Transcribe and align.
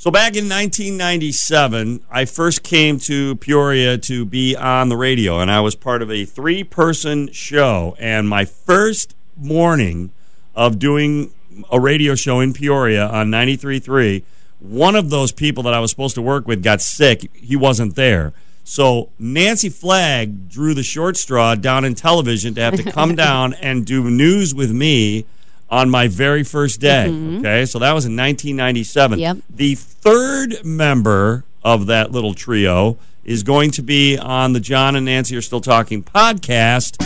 So 0.00 0.12
back 0.12 0.36
in 0.36 0.44
1997, 0.44 2.04
I 2.08 2.24
first 2.24 2.62
came 2.62 3.00
to 3.00 3.34
Peoria 3.34 3.98
to 3.98 4.24
be 4.24 4.54
on 4.54 4.90
the 4.90 4.96
radio, 4.96 5.40
and 5.40 5.50
I 5.50 5.58
was 5.58 5.74
part 5.74 6.02
of 6.02 6.10
a 6.12 6.24
three-person 6.24 7.32
show. 7.32 7.96
And 7.98 8.28
my 8.28 8.44
first 8.44 9.16
morning 9.36 10.12
of 10.54 10.78
doing 10.78 11.32
a 11.68 11.80
radio 11.80 12.14
show 12.14 12.38
in 12.38 12.52
Peoria 12.52 13.08
on 13.08 13.32
93.3, 13.32 14.22
one 14.60 14.94
of 14.94 15.10
those 15.10 15.32
people 15.32 15.64
that 15.64 15.74
I 15.74 15.80
was 15.80 15.90
supposed 15.90 16.14
to 16.14 16.22
work 16.22 16.46
with 16.46 16.62
got 16.62 16.80
sick. 16.80 17.28
He 17.34 17.56
wasn't 17.56 17.96
there. 17.96 18.32
So 18.62 19.08
Nancy 19.18 19.68
Flagg 19.68 20.48
drew 20.48 20.74
the 20.74 20.84
short 20.84 21.16
straw 21.16 21.56
down 21.56 21.84
in 21.84 21.96
television 21.96 22.54
to 22.54 22.60
have 22.60 22.76
to 22.76 22.84
come 22.84 23.16
down 23.16 23.52
and 23.54 23.84
do 23.84 24.08
news 24.08 24.54
with 24.54 24.70
me 24.70 25.24
on 25.70 25.90
my 25.90 26.08
very 26.08 26.42
first 26.44 26.80
day. 26.80 27.06
Mm-hmm. 27.08 27.38
Okay, 27.38 27.66
so 27.66 27.78
that 27.78 27.92
was 27.92 28.06
in 28.06 28.16
1997. 28.16 29.18
Yep. 29.18 29.38
The 29.50 29.74
third 29.74 30.64
member 30.64 31.44
of 31.62 31.86
that 31.86 32.10
little 32.10 32.34
trio 32.34 32.98
is 33.24 33.42
going 33.42 33.70
to 33.72 33.82
be 33.82 34.16
on 34.16 34.54
the 34.54 34.60
John 34.60 34.96
and 34.96 35.04
Nancy 35.04 35.36
Are 35.36 35.42
Still 35.42 35.60
Talking 35.60 36.02
podcast 36.02 36.96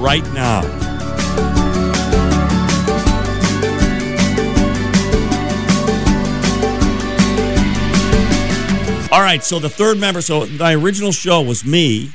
right 0.00 0.24
now. 0.32 0.62
All 9.12 9.22
right, 9.22 9.42
so 9.42 9.58
the 9.58 9.68
third 9.68 9.98
member, 9.98 10.22
so 10.22 10.46
my 10.46 10.72
original 10.72 11.10
show 11.10 11.42
was 11.42 11.64
me. 11.64 12.12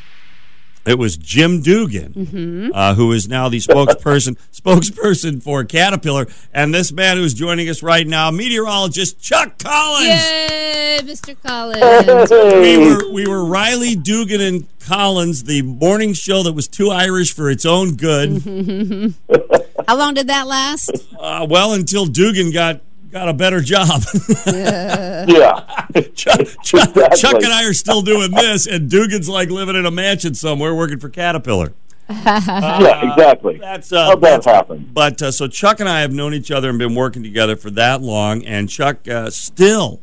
It 0.86 1.00
was 1.00 1.18
Jim 1.18 1.62
Dugan, 1.62 2.72
uh, 2.74 2.94
who 2.94 3.12
is 3.12 3.28
now 3.28 3.50
the 3.50 3.58
spokesperson 3.58 4.38
spokesperson 4.54 5.42
for 5.42 5.64
Caterpillar, 5.64 6.28
and 6.54 6.74
this 6.74 6.92
man 6.92 7.18
who's 7.18 7.34
joining 7.34 7.70
us 7.70 7.82
right 7.82 8.06
now, 8.06 8.30
meteorologist 8.30 9.20
Chuck 9.20 9.58
Collins. 9.58 10.08
Yay, 10.08 11.00
Mr. 11.04 11.36
Collins. 11.42 12.30
We 12.32 12.78
were 12.78 13.12
we 13.12 13.28
were 13.28 13.46
Riley 13.46 13.96
Dugan 13.96 14.42
and 14.42 14.68
Collins, 14.80 15.44
the 15.46 15.64
morning 15.64 16.14
show 16.14 16.44
that 16.44 16.54
was 16.54 16.68
too 16.68 16.92
Irish 16.92 17.34
for 17.34 17.50
its 17.50 17.66
own 17.66 17.96
good. 17.96 18.44
How 19.88 19.98
long 19.98 20.14
did 20.14 20.28
that 20.28 20.48
last? 20.48 20.92
Uh, 21.20 21.46
well, 21.50 21.74
until 21.74 22.06
Dugan 22.06 22.52
got 22.52 22.82
got 23.16 23.30
a 23.30 23.34
better 23.34 23.62
job. 23.62 24.02
Yeah. 24.46 25.62
Chuck, 26.14 26.42
Chuck, 26.64 26.90
Exactly. 26.90 27.18
Chuck 27.18 27.36
and 27.36 27.46
I 27.54 27.64
are 27.66 27.74
still 27.74 28.02
doing 28.02 28.32
this, 28.32 28.68
and 28.68 28.90
Dugan's 28.90 29.30
like 29.30 29.50
living 29.50 29.76
in 29.78 29.86
a 29.86 29.92
mansion 29.92 30.36
somewhere 30.36 30.76
working 30.76 31.00
for 31.00 31.08
Caterpillar. 31.10 31.72
yeah, 32.10 33.12
exactly. 33.14 33.58
That's 33.58 33.94
uh, 33.94 34.08
How'd 34.08 34.22
that 34.22 34.44
that's- 34.44 34.46
happen? 34.46 34.90
But 34.94 35.22
uh, 35.22 35.32
so 35.32 35.48
Chuck 35.48 35.80
and 35.80 35.88
I 35.88 36.02
have 36.02 36.12
known 36.12 36.34
each 36.34 36.52
other 36.52 36.70
and 36.70 36.78
been 36.78 36.94
working 36.94 37.24
together 37.24 37.56
for 37.56 37.70
that 37.72 38.02
long, 38.02 38.44
and 38.46 38.70
Chuck 38.70 39.08
uh, 39.08 39.30
still 39.30 40.02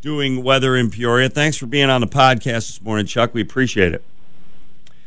doing 0.00 0.42
weather 0.42 0.74
in 0.74 0.90
Peoria. 0.90 1.28
Thanks 1.28 1.58
for 1.58 1.66
being 1.66 1.90
on 1.90 2.00
the 2.00 2.06
podcast 2.06 2.68
this 2.68 2.82
morning, 2.82 3.04
Chuck. 3.06 3.34
We 3.34 3.42
appreciate 3.42 3.92
it. 3.92 4.02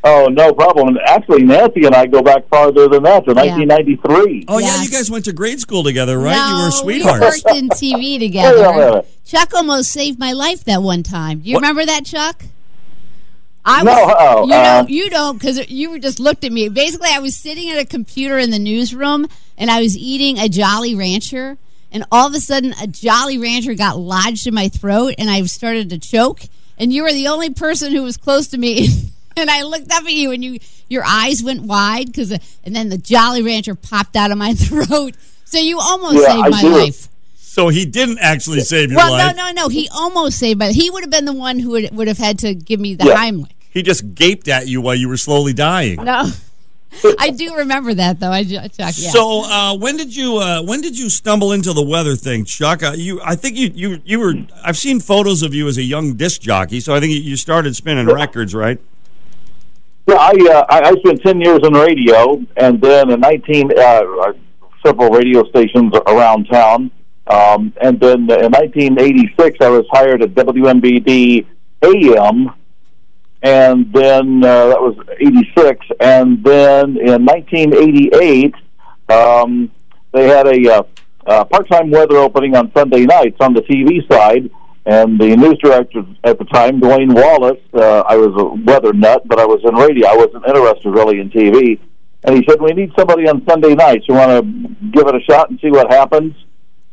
Oh, 0.10 0.28
no 0.28 0.54
problem. 0.54 0.98
Actually, 1.06 1.44
Nancy 1.44 1.86
and 1.86 1.94
I 1.94 2.06
go 2.06 2.22
back 2.22 2.48
farther 2.50 2.88
than 2.88 3.04
that 3.04 3.26
to 3.26 3.32
Yeah. 3.32 3.56
1993. 3.58 4.46
Oh 4.48 4.58
yeah, 4.60 4.68
Yes. 4.68 4.86
you 4.86 4.90
guys 4.92 5.12
went 5.12 5.26
to 5.26 5.34
grade 5.34 5.60
school 5.60 5.84
together, 5.84 6.18
right? 6.18 6.36
No, 6.36 6.48
you 6.48 6.56
were 6.64 6.86
we 6.86 7.02
sweethearts. 7.02 7.44
worked 7.44 7.58
in 7.58 7.70
TV 7.70 7.94
Wait 7.94 8.16
a 8.16 8.20
together. 8.28 9.04
Chuck 9.26 9.54
almost 9.54 9.92
saved 9.92 10.18
my 10.20 10.32
life 10.32 10.64
that 10.66 10.82
one 10.82 11.04
time. 11.04 11.40
Do 11.40 11.50
you 11.50 11.56
What? 11.56 11.62
remember 11.62 11.86
that, 11.86 12.06
Chuck? 12.06 12.44
I 13.66 13.84
No, 13.84 13.92
was, 13.92 14.16
uh-oh, 14.18 14.48
you 14.48 14.54
uh, 14.54 14.64
don't. 14.78 14.90
You 14.90 15.10
don't 15.10 15.38
because 15.38 15.70
you 15.70 15.90
were 15.92 16.00
just 16.00 16.20
looked 16.22 16.46
at 16.46 16.54
me. 16.54 16.70
Basically, 16.70 17.10
I 17.12 17.20
was 17.20 17.36
sitting 17.36 17.70
at 17.70 17.78
a 17.78 17.86
computer 17.86 18.38
in 18.38 18.50
the 18.52 18.60
newsroom 18.60 19.28
and 19.58 19.70
I 19.70 19.82
was 19.82 19.98
eating 19.98 20.40
a 20.40 20.48
Jolly 20.48 20.96
Rancher, 20.96 21.58
and 21.92 22.06
all 22.12 22.28
of 22.28 22.34
a 22.34 22.40
sudden, 22.40 22.74
a 22.82 22.88
Jolly 22.88 23.38
Rancher 23.38 23.74
got 23.74 23.98
lodged 23.98 24.48
in 24.48 24.54
my 24.54 24.70
throat, 24.70 25.16
and 25.18 25.30
I 25.30 25.42
started 25.44 25.90
to 25.90 25.98
choke. 25.98 26.42
And 26.78 26.94
you 26.94 27.02
were 27.04 27.12
the 27.12 27.28
only 27.28 27.50
person 27.50 27.92
who 27.92 28.04
was 28.04 28.16
close 28.18 28.48
to 28.50 28.58
me. 28.58 28.88
and 29.38 29.50
I 29.50 29.64
looked 29.64 29.92
up 29.94 30.04
at 30.04 30.12
you, 30.12 30.32
and 30.32 30.44
you 30.44 30.60
your 30.90 31.04
eyes 31.06 31.44
went 31.44 31.64
wide 31.64 32.08
because, 32.08 32.32
and 32.64 32.76
then 32.76 32.90
the 32.90 32.98
Jolly 32.98 33.42
Rancher 33.42 33.76
popped 33.76 34.16
out 34.16 34.32
of 34.32 34.38
my 34.38 34.54
throat. 34.66 35.16
So 35.46 35.60
you 35.60 35.80
almost 35.80 36.16
Yeah, 36.16 36.28
saved 36.28 36.46
I 36.46 36.50
my 36.50 36.62
do. 36.62 36.70
life. 36.70 37.10
So 37.36 37.70
he 37.70 37.86
didn't 37.86 38.20
actually 38.20 38.60
save 38.60 38.92
your 38.92 38.98
Well, 38.98 39.12
life. 39.14 39.36
Well, 39.36 39.36
no, 39.36 39.52
no, 39.52 39.64
no. 39.64 39.70
He 39.70 39.90
almost 39.94 40.38
saved, 40.38 40.60
but 40.60 40.74
he 40.74 40.90
would 40.92 41.02
have 41.04 41.10
been 41.10 41.26
the 41.26 41.34
one 41.34 41.60
who 41.60 41.72
would 41.72 41.90
would 41.96 42.08
have 42.08 42.18
had 42.20 42.38
to 42.40 42.54
give 42.54 42.80
me 42.80 42.94
the 42.96 43.06
Yeah. 43.06 43.16
Heimlich. 43.16 43.52
He 43.70 43.82
just 43.84 44.14
gaped 44.16 44.48
at 44.48 44.68
you 44.68 44.82
while 44.82 44.96
you 44.96 45.08
were 45.10 45.18
slowly 45.18 45.54
dying. 45.54 46.04
No, 46.04 46.30
I 47.20 47.30
do 47.32 47.56
remember 47.56 47.94
that 47.94 48.20
though. 48.20 48.32
I 48.32 48.44
ju- 48.44 48.56
Chuck, 48.60 48.94
yeah. 48.98 49.10
So 49.12 49.44
uh, 49.46 49.76
when 49.78 49.98
did 49.98 50.16
you 50.16 50.38
uh, 50.38 50.62
when 50.64 50.82
did 50.82 50.98
you 50.98 51.10
stumble 51.10 51.52
into 51.52 51.74
the 51.74 51.84
weather 51.84 52.16
thing, 52.16 52.46
Chuck? 52.46 52.82
Uh, 52.84 52.94
you, 52.96 53.22
I 53.24 53.36
think 53.36 53.58
you, 53.58 53.72
you 53.74 54.02
you 54.06 54.20
were. 54.20 54.34
I've 54.64 54.78
seen 54.78 55.00
photos 55.00 55.42
of 55.44 55.54
you 55.54 55.68
as 55.68 55.78
a 55.78 55.84
young 55.84 56.14
disc 56.16 56.42
jockey, 56.42 56.80
so 56.80 56.94
I 56.96 57.00
think 57.00 57.14
you 57.14 57.36
started 57.36 57.76
spinning 57.76 58.08
records, 58.08 58.54
right? 58.56 58.80
Yeah, 60.08 60.16
I, 60.16 60.32
uh, 60.52 60.66
I 60.70 60.96
spent 61.00 61.22
10 61.22 61.42
years 61.42 61.60
in 61.64 61.74
radio, 61.74 62.42
and 62.56 62.80
then 62.80 63.12
in 63.12 63.20
19, 63.20 63.72
uh, 63.78 63.82
uh, 63.82 64.34
several 64.86 65.10
radio 65.10 65.44
stations 65.50 65.94
around 66.08 66.46
town. 66.46 66.92
Um, 67.28 67.74
and 67.82 68.00
then 68.00 68.20
in 68.22 68.52
1986, 68.52 69.58
I 69.60 69.68
was 69.68 69.86
hired 69.92 70.22
at 70.22 70.34
WMBD 70.34 71.46
AM, 71.84 72.54
and 73.44 73.92
then 73.92 74.44
uh, 74.46 74.68
that 74.68 74.82
was 74.82 74.96
86. 75.20 75.86
And 76.00 76.42
then 76.42 76.96
in 76.98 77.26
1988, 77.26 78.56
um, 79.10 79.70
they 80.14 80.28
had 80.28 80.48
a 80.48 80.74
uh, 80.74 80.84
uh, 81.26 81.44
part-time 81.44 81.92
weather 81.92 82.16
opening 82.16 82.56
on 82.56 82.72
Sunday 82.72 83.06
nights 83.06 83.38
on 83.42 83.54
the 83.54 83.62
TV 83.62 84.08
side. 84.10 84.50
And 84.88 85.20
the 85.20 85.36
news 85.36 85.58
director 85.62 86.02
at 86.24 86.40
the 86.40 86.46
time, 86.46 86.80
Dwayne 86.80 87.14
Wallace, 87.14 87.60
uh, 87.74 88.04
I 88.08 88.16
was 88.16 88.32
a 88.40 88.46
weather 88.64 88.94
nut, 88.94 89.28
but 89.28 89.38
I 89.38 89.46
was 89.46 89.60
in 89.66 89.76
radio. 89.76 90.08
I 90.08 90.16
wasn't 90.16 90.48
interested 90.48 90.90
really 90.92 91.20
in 91.20 91.30
TV. 91.30 91.78
And 92.24 92.38
he 92.38 92.46
said, 92.48 92.62
"We 92.62 92.72
need 92.72 92.94
somebody 92.98 93.28
on 93.28 93.46
Sunday 93.46 93.76
nights. 93.76 94.06
You 94.08 94.16
want 94.16 94.32
to 94.32 94.70
give 94.92 95.06
it 95.06 95.14
a 95.14 95.20
shot 95.30 95.50
and 95.50 95.60
see 95.60 95.70
what 95.72 95.92
happens?" 95.92 96.34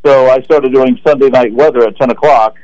So 0.05 0.29
I 0.29 0.43
started 0.43 0.73
doing 0.75 0.99
Sunday 1.07 1.29
night 1.29 1.55
weather 1.55 1.87
at 1.87 1.97
ten 1.97 2.11
o'clock 2.11 2.57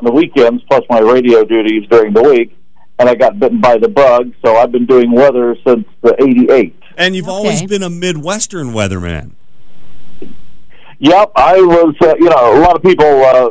on 0.00 0.06
the 0.06 0.12
weekends, 0.12 0.64
plus 0.68 0.82
my 0.90 0.98
radio 0.98 1.44
duties 1.44 1.88
during 1.88 2.12
the 2.12 2.22
week. 2.22 2.56
And 2.98 3.08
I 3.08 3.14
got 3.14 3.38
bitten 3.38 3.60
by 3.60 3.78
the 3.78 3.88
bug, 3.88 4.32
so 4.44 4.56
I've 4.56 4.72
been 4.72 4.86
doing 4.86 5.12
weather 5.12 5.56
since 5.64 5.86
the 6.02 6.16
'88. 6.20 6.74
And 6.98 7.14
you've 7.14 7.28
always 7.28 7.62
been 7.62 7.84
a 7.84 7.90
Midwestern 7.90 8.72
weatherman. 8.72 9.30
Yep, 10.98 11.32
I 11.36 11.60
was. 11.60 11.94
Uh, 12.00 12.14
you 12.18 12.28
know, 12.28 12.58
a 12.58 12.60
lot 12.60 12.74
of 12.74 12.82
people 12.82 13.06
uh, 13.06 13.50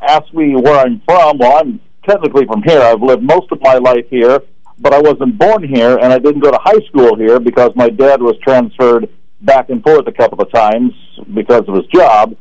ask 0.00 0.32
me 0.32 0.54
where 0.56 0.78
I'm 0.78 1.00
from. 1.04 1.38
Well, 1.38 1.58
I'm 1.58 1.80
technically 2.08 2.46
from 2.46 2.62
here. 2.62 2.80
I've 2.80 3.02
lived 3.02 3.22
most 3.22 3.50
of 3.52 3.60
my 3.62 3.74
life 3.74 4.06
here, 4.10 4.40
but 4.78 4.92
I 4.92 5.00
wasn't 5.00 5.38
born 5.38 5.66
here, 5.66 5.98
and 5.98 6.12
I 6.12 6.18
didn't 6.18 6.40
go 6.40 6.50
to 6.50 6.58
high 6.62 6.84
school 6.88 7.16
here 7.16 7.40
because 7.40 7.72
my 7.74 7.88
dad 7.88 8.20
was 8.22 8.36
transferred 8.42 9.08
back 9.40 9.70
and 9.70 9.82
forth 9.82 10.06
a 10.06 10.12
couple 10.12 10.40
of 10.40 10.50
times 10.52 10.92
because 11.34 11.64
of 11.68 11.74
his 11.74 11.86
job. 11.86 12.36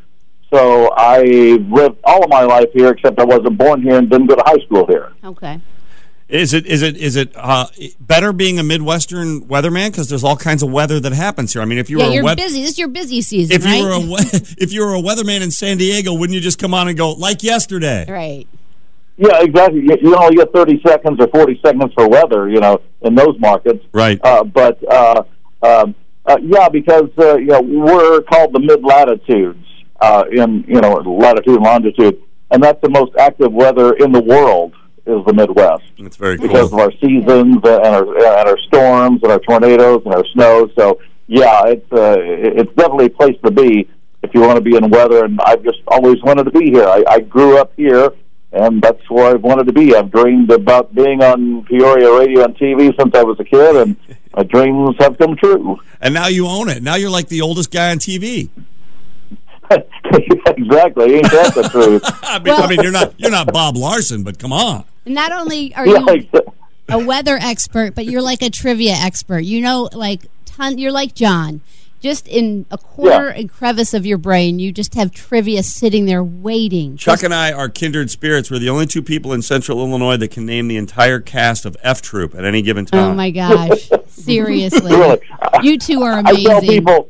So 0.53 0.89
I 0.95 1.21
lived 1.21 1.97
all 2.03 2.23
of 2.23 2.29
my 2.29 2.43
life 2.43 2.69
here, 2.73 2.89
except 2.89 3.19
I 3.19 3.25
wasn't 3.25 3.57
born 3.57 3.81
here 3.81 3.97
and 3.97 4.09
didn't 4.09 4.27
go 4.27 4.35
to 4.35 4.43
high 4.45 4.63
school 4.65 4.85
here. 4.87 5.11
okay. 5.23 5.59
Is 6.27 6.53
it 6.53 6.65
is 6.65 6.81
it 6.81 6.97
is 6.97 7.15
it 7.15 7.31
uh, 7.35 7.67
better 7.99 8.33
being 8.33 8.57
a 8.57 8.63
Midwestern 8.63 9.41
weatherman 9.41 9.91
because 9.91 10.09
there's 10.09 10.23
all 10.23 10.35
kinds 10.35 10.63
of 10.63 10.71
weather 10.71 10.99
that 10.99 11.13
happens 11.13 11.53
here? 11.53 11.61
I 11.61 11.65
mean, 11.65 11.77
if 11.77 11.87
you 11.87 11.99
Yeah, 11.99 12.05
were 12.05 12.09
a 12.09 12.13
you're 12.15 12.23
wet- 12.23 12.37
busy. 12.37 12.61
This 12.63 12.71
is 12.71 12.79
your 12.79 12.87
busy 12.87 13.21
season, 13.21 13.55
if 13.55 13.63
right? 13.63 13.77
you 13.77 13.83
were 13.85 13.91
a 13.91 13.99
we- 13.99 14.15
if 14.57 14.73
you 14.73 14.81
were 14.83 14.95
a 14.95 15.01
weatherman 15.01 15.41
in 15.41 15.51
San 15.51 15.77
Diego, 15.77 16.13
wouldn't 16.13 16.33
you 16.33 16.41
just 16.41 16.57
come 16.57 16.73
on 16.73 16.87
and 16.87 16.97
go 16.97 17.11
like 17.11 17.43
yesterday? 17.43 18.05
right. 18.09 18.47
Yeah, 19.17 19.41
exactly. 19.43 19.79
You, 19.81 19.97
you 20.01 20.15
only 20.17 20.35
get 20.35 20.51
30 20.51 20.81
seconds 20.85 21.17
or 21.21 21.27
40 21.27 21.61
seconds 21.63 21.93
for 21.93 22.09
weather, 22.09 22.49
you 22.49 22.59
know, 22.59 22.81
in 23.01 23.15
those 23.15 23.39
markets. 23.39 23.85
Right. 23.93 24.19
Uh, 24.21 24.43
but 24.43 24.77
uh, 24.91 25.23
um, 25.61 25.95
uh, 26.25 26.37
yeah, 26.41 26.67
because 26.67 27.09
uh, 27.19 27.37
you 27.37 27.45
know 27.45 27.61
we're 27.61 28.21
called 28.23 28.51
the 28.51 28.59
mid 28.59 28.83
latitudes 28.83 29.63
uh, 30.01 30.23
in 30.31 30.65
you 30.67 30.81
know 30.81 30.95
latitude 30.95 31.55
and 31.55 31.63
longitude, 31.63 32.19
and 32.49 32.63
that's 32.63 32.81
the 32.81 32.89
most 32.89 33.15
active 33.17 33.53
weather 33.53 33.93
in 33.93 34.11
the 34.11 34.21
world 34.21 34.73
is 35.05 35.23
the 35.25 35.33
Midwest 35.33 35.83
That's 35.99 36.17
very 36.17 36.37
because 36.37 36.69
cool. 36.69 36.79
of 36.81 36.85
our 36.85 36.91
seasons 36.93 37.57
and 37.63 37.65
our 37.65 38.17
and 38.17 38.49
our 38.49 38.57
storms 38.67 39.21
and 39.21 39.31
our 39.31 39.39
tornadoes 39.39 40.01
and 40.05 40.13
our 40.13 40.25
snow. 40.33 40.69
So 40.77 40.99
yeah, 41.27 41.67
it's 41.67 41.91
uh, 41.91 42.15
it's 42.19 42.73
definitely 42.75 43.05
a 43.05 43.09
place 43.09 43.37
to 43.43 43.51
be 43.51 43.89
if 44.23 44.33
you 44.33 44.41
want 44.41 44.55
to 44.57 44.61
be 44.61 44.75
in 44.75 44.89
weather. 44.89 45.25
And 45.25 45.39
I've 45.45 45.63
just 45.63 45.79
always 45.87 46.21
wanted 46.23 46.45
to 46.45 46.51
be 46.51 46.71
here. 46.71 46.85
I, 46.85 47.03
I 47.07 47.19
grew 47.19 47.57
up 47.59 47.73
here, 47.77 48.09
and 48.51 48.81
that's 48.81 49.07
where 49.09 49.35
I've 49.35 49.43
wanted 49.43 49.67
to 49.67 49.73
be. 49.73 49.95
I've 49.95 50.11
dreamed 50.11 50.51
about 50.51 50.93
being 50.95 51.21
on 51.23 51.63
Peoria 51.65 52.17
radio 52.17 52.43
and 52.43 52.57
TV 52.57 52.93
since 52.99 53.13
I 53.15 53.23
was 53.23 53.39
a 53.39 53.43
kid, 53.43 53.75
and 53.75 53.95
my 54.35 54.43
dreams 54.55 54.95
have 54.99 55.17
come 55.17 55.35
true. 55.35 55.77
And 56.01 56.13
now 56.13 56.27
you 56.27 56.47
own 56.47 56.69
it. 56.69 56.81
Now 56.83 56.95
you're 56.95 57.09
like 57.09 57.27
the 57.27 57.41
oldest 57.41 57.71
guy 57.71 57.91
on 57.91 57.97
TV. 57.99 58.49
exactly, 59.71 61.15
ain't 61.15 61.31
that 61.31 61.53
the 61.55 61.67
truth? 61.71 62.03
I 62.23 62.37
mean, 62.39 62.53
I 62.53 62.67
mean, 62.67 62.81
you're 62.81 62.91
not 62.91 63.19
you're 63.19 63.31
not 63.31 63.51
Bob 63.51 63.75
Larson, 63.75 64.23
but 64.23 64.37
come 64.37 64.53
on. 64.53 64.83
Not 65.05 65.31
only 65.31 65.73
are 65.75 65.85
you 65.87 66.27
a 66.89 66.99
weather 66.99 67.37
expert, 67.41 67.95
but 67.95 68.05
you're 68.05 68.21
like 68.21 68.41
a 68.41 68.49
trivia 68.49 68.93
expert. 68.93 69.39
You 69.39 69.61
know, 69.61 69.89
like 69.93 70.21
ton. 70.45 70.77
You're 70.77 70.91
like 70.91 71.13
John. 71.15 71.61
just 72.01 72.27
in 72.27 72.65
a 72.69 72.77
corner 72.77 73.29
and 73.29 73.49
crevice 73.49 73.93
of 73.95 74.05
your 74.05 74.17
brain, 74.19 74.59
you 74.59 74.71
just 74.71 74.93
have 74.93 75.11
trivia 75.11 75.63
sitting 75.63 76.05
there 76.05 76.23
waiting. 76.23 76.97
Chuck 76.97 77.13
Just- 77.15 77.23
and 77.23 77.33
I 77.33 77.51
are 77.51 77.67
kindred 77.69 78.11
spirits. 78.11 78.51
We're 78.51 78.59
the 78.59 78.69
only 78.69 78.85
two 78.85 79.01
people 79.01 79.33
in 79.33 79.41
Central 79.41 79.79
Illinois 79.79 80.17
that 80.17 80.29
can 80.29 80.45
name 80.45 80.67
the 80.67 80.77
entire 80.77 81.19
cast 81.19 81.65
of 81.65 81.75
F 81.81 82.01
Troop 82.03 82.35
at 82.35 82.45
any 82.45 82.61
given 82.61 82.85
oh 82.93 82.97
time. 82.97 83.11
oh 83.11 83.13
my 83.15 83.31
gosh! 83.31 83.89
Seriously, 84.07 84.91
Really. 84.91 85.19
you 85.63 85.77
two 85.79 86.01
are 86.03 86.19
I 86.19 86.21
tell 86.33 86.57
amazing. 86.59 86.69
people, 86.69 87.09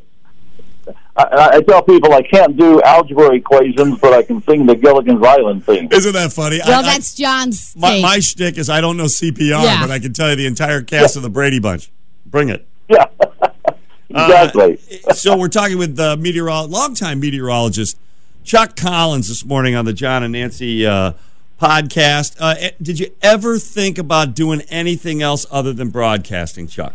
I, 1.17 1.49
I 1.53 1.61
tell 1.61 1.81
people 1.81 2.13
I 2.13 2.21
can't 2.23 2.57
do 2.57 2.81
algebra 2.81 3.33
equations, 3.35 3.99
but 3.99 4.11
I 4.13 4.21
can 4.21 4.41
sing 4.43 4.65
the 4.65 4.75
Gilligan's 4.75 5.23
Island 5.25 5.65
theme. 5.65 5.87
Isn't 5.91 6.11
that 6.13 6.33
funny? 6.33 6.59
well, 6.65 6.83
I- 6.83 6.87
I- 6.89 6.93
that's 6.93 7.13
John's 7.15 7.73
my, 7.77 7.89
take. 7.91 8.01
my 8.03 8.19
shtick 8.19 8.57
is 8.57 8.69
I 8.69 8.81
don't 8.81 8.97
know 8.97 9.05
CPR, 9.05 9.63
Yeah. 9.63 9.81
but 9.81 9.91
I 9.91 9.99
can 9.99 10.11
tell 10.13 10.29
you 10.31 10.35
the 10.35 10.45
entire 10.45 10.81
cast 10.81 11.15
of 11.15 11.21
the 11.23 11.29
Brady 11.29 11.59
Bunch. 11.59 11.89
Bring 12.25 12.49
it. 12.49 12.67
Yeah, 12.89 13.05
exactly. 14.09 14.79
Uh, 15.07 15.13
so 15.13 15.37
we're 15.37 15.47
talking 15.47 15.77
with 15.77 15.95
the 15.95 16.17
meteorologist, 16.17 16.71
longtime 16.73 17.19
meteorologist 17.19 17.97
Chuck 18.43 18.75
Collins 18.75 19.27
this 19.27 19.45
morning 19.45 19.73
on 19.75 19.85
the 19.85 19.93
John 19.93 20.21
and 20.21 20.33
Nancy 20.33 20.85
uh, 20.85 21.13
podcast. 21.61 22.35
Uh, 22.39 22.55
eh, 22.59 22.71
did 22.81 22.99
you 22.99 23.07
ever 23.21 23.57
think 23.57 23.97
about 23.97 24.35
doing 24.35 24.61
anything 24.69 25.21
else 25.21 25.45
other 25.49 25.73
than 25.73 25.89
broadcasting, 25.89 26.67
Chuck? 26.67 26.93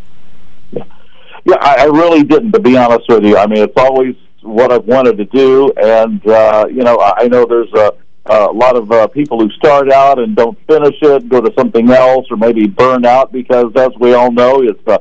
Yeah, 1.45 1.57
I, 1.61 1.83
I 1.83 1.85
really 1.85 2.23
didn't, 2.23 2.53
to 2.53 2.61
be 2.61 2.77
honest 2.77 3.09
with 3.09 3.25
you. 3.25 3.37
I 3.37 3.47
mean, 3.47 3.63
it's 3.63 3.77
always 3.77 4.15
what 4.43 4.73
I've 4.73 4.85
wanted 4.87 5.17
to 5.19 5.25
do, 5.27 5.73
and 5.83 6.25
uh, 6.27 6.67
you 6.69 6.83
know, 6.83 6.97
I, 6.97 7.25
I 7.25 7.29
know 7.29 7.45
there's 7.47 7.73
a, 7.75 7.93
a 8.27 8.53
lot 8.53 8.77
of 8.77 8.91
uh, 8.91 9.07
people 9.09 9.39
who 9.41 9.51
start 9.53 9.91
out 9.93 10.19
and 10.19 10.35
don't 10.37 10.59
finish 10.67 10.97
it, 11.03 11.29
go 11.29 11.41
to 11.41 11.53
something 11.59 11.91
else, 11.91 12.27
or 12.31 12.37
maybe 12.37 12.67
burn 12.67 13.05
out 13.05 13.33
because, 13.33 13.73
as 13.77 13.91
we 13.99 14.15
all 14.15 14.31
know, 14.33 14.63
it's 14.63 14.81
uh, 14.87 14.99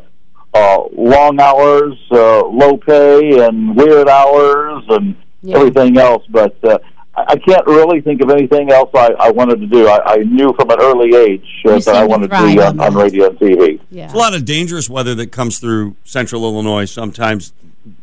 uh, 0.54 0.84
long 0.94 1.40
hours, 1.40 1.94
uh, 2.12 2.46
low 2.48 2.78
pay, 2.78 3.46
and 3.46 3.76
weird 3.76 4.10
hours, 4.10 4.84
and 4.90 5.16
Yeah. 5.42 5.58
everything 5.58 5.98
else. 5.98 6.24
But 6.30 6.56
uh, 6.64 6.80
I 7.28 7.34
I 7.34 7.36
can't 7.38 7.66
really 7.68 8.02
think 8.02 8.22
of 8.22 8.30
anything 8.30 8.72
else 8.72 8.90
I, 8.94 9.10
I 9.20 9.32
wanted 9.32 9.60
to 9.62 9.68
do. 9.68 9.88
I, 9.88 10.14
I 10.14 10.18
knew 10.18 10.54
from 10.54 10.70
an 10.70 10.78
early 10.82 11.16
age 11.16 11.46
uh, 11.68 11.80
that 11.80 11.96
I 11.96 12.06
wanted 12.06 12.30
to 12.30 12.38
thrive 12.38 12.56
be 12.56 12.62
on 12.62 12.80
on, 12.80 12.88
on 12.88 12.96
radio 12.96 13.28
and 13.30 13.38
TV. 13.40 13.80
yeah. 13.90 14.04
There's 14.08 14.14
a 14.14 14.18
lot 14.18 14.34
of 14.36 14.46
dangerous 14.46 14.90
weather 14.90 15.16
that 15.16 15.32
comes 15.32 15.60
through 15.60 15.96
central 16.04 16.44
Illinois 16.44 16.86
sometimes. 16.86 17.54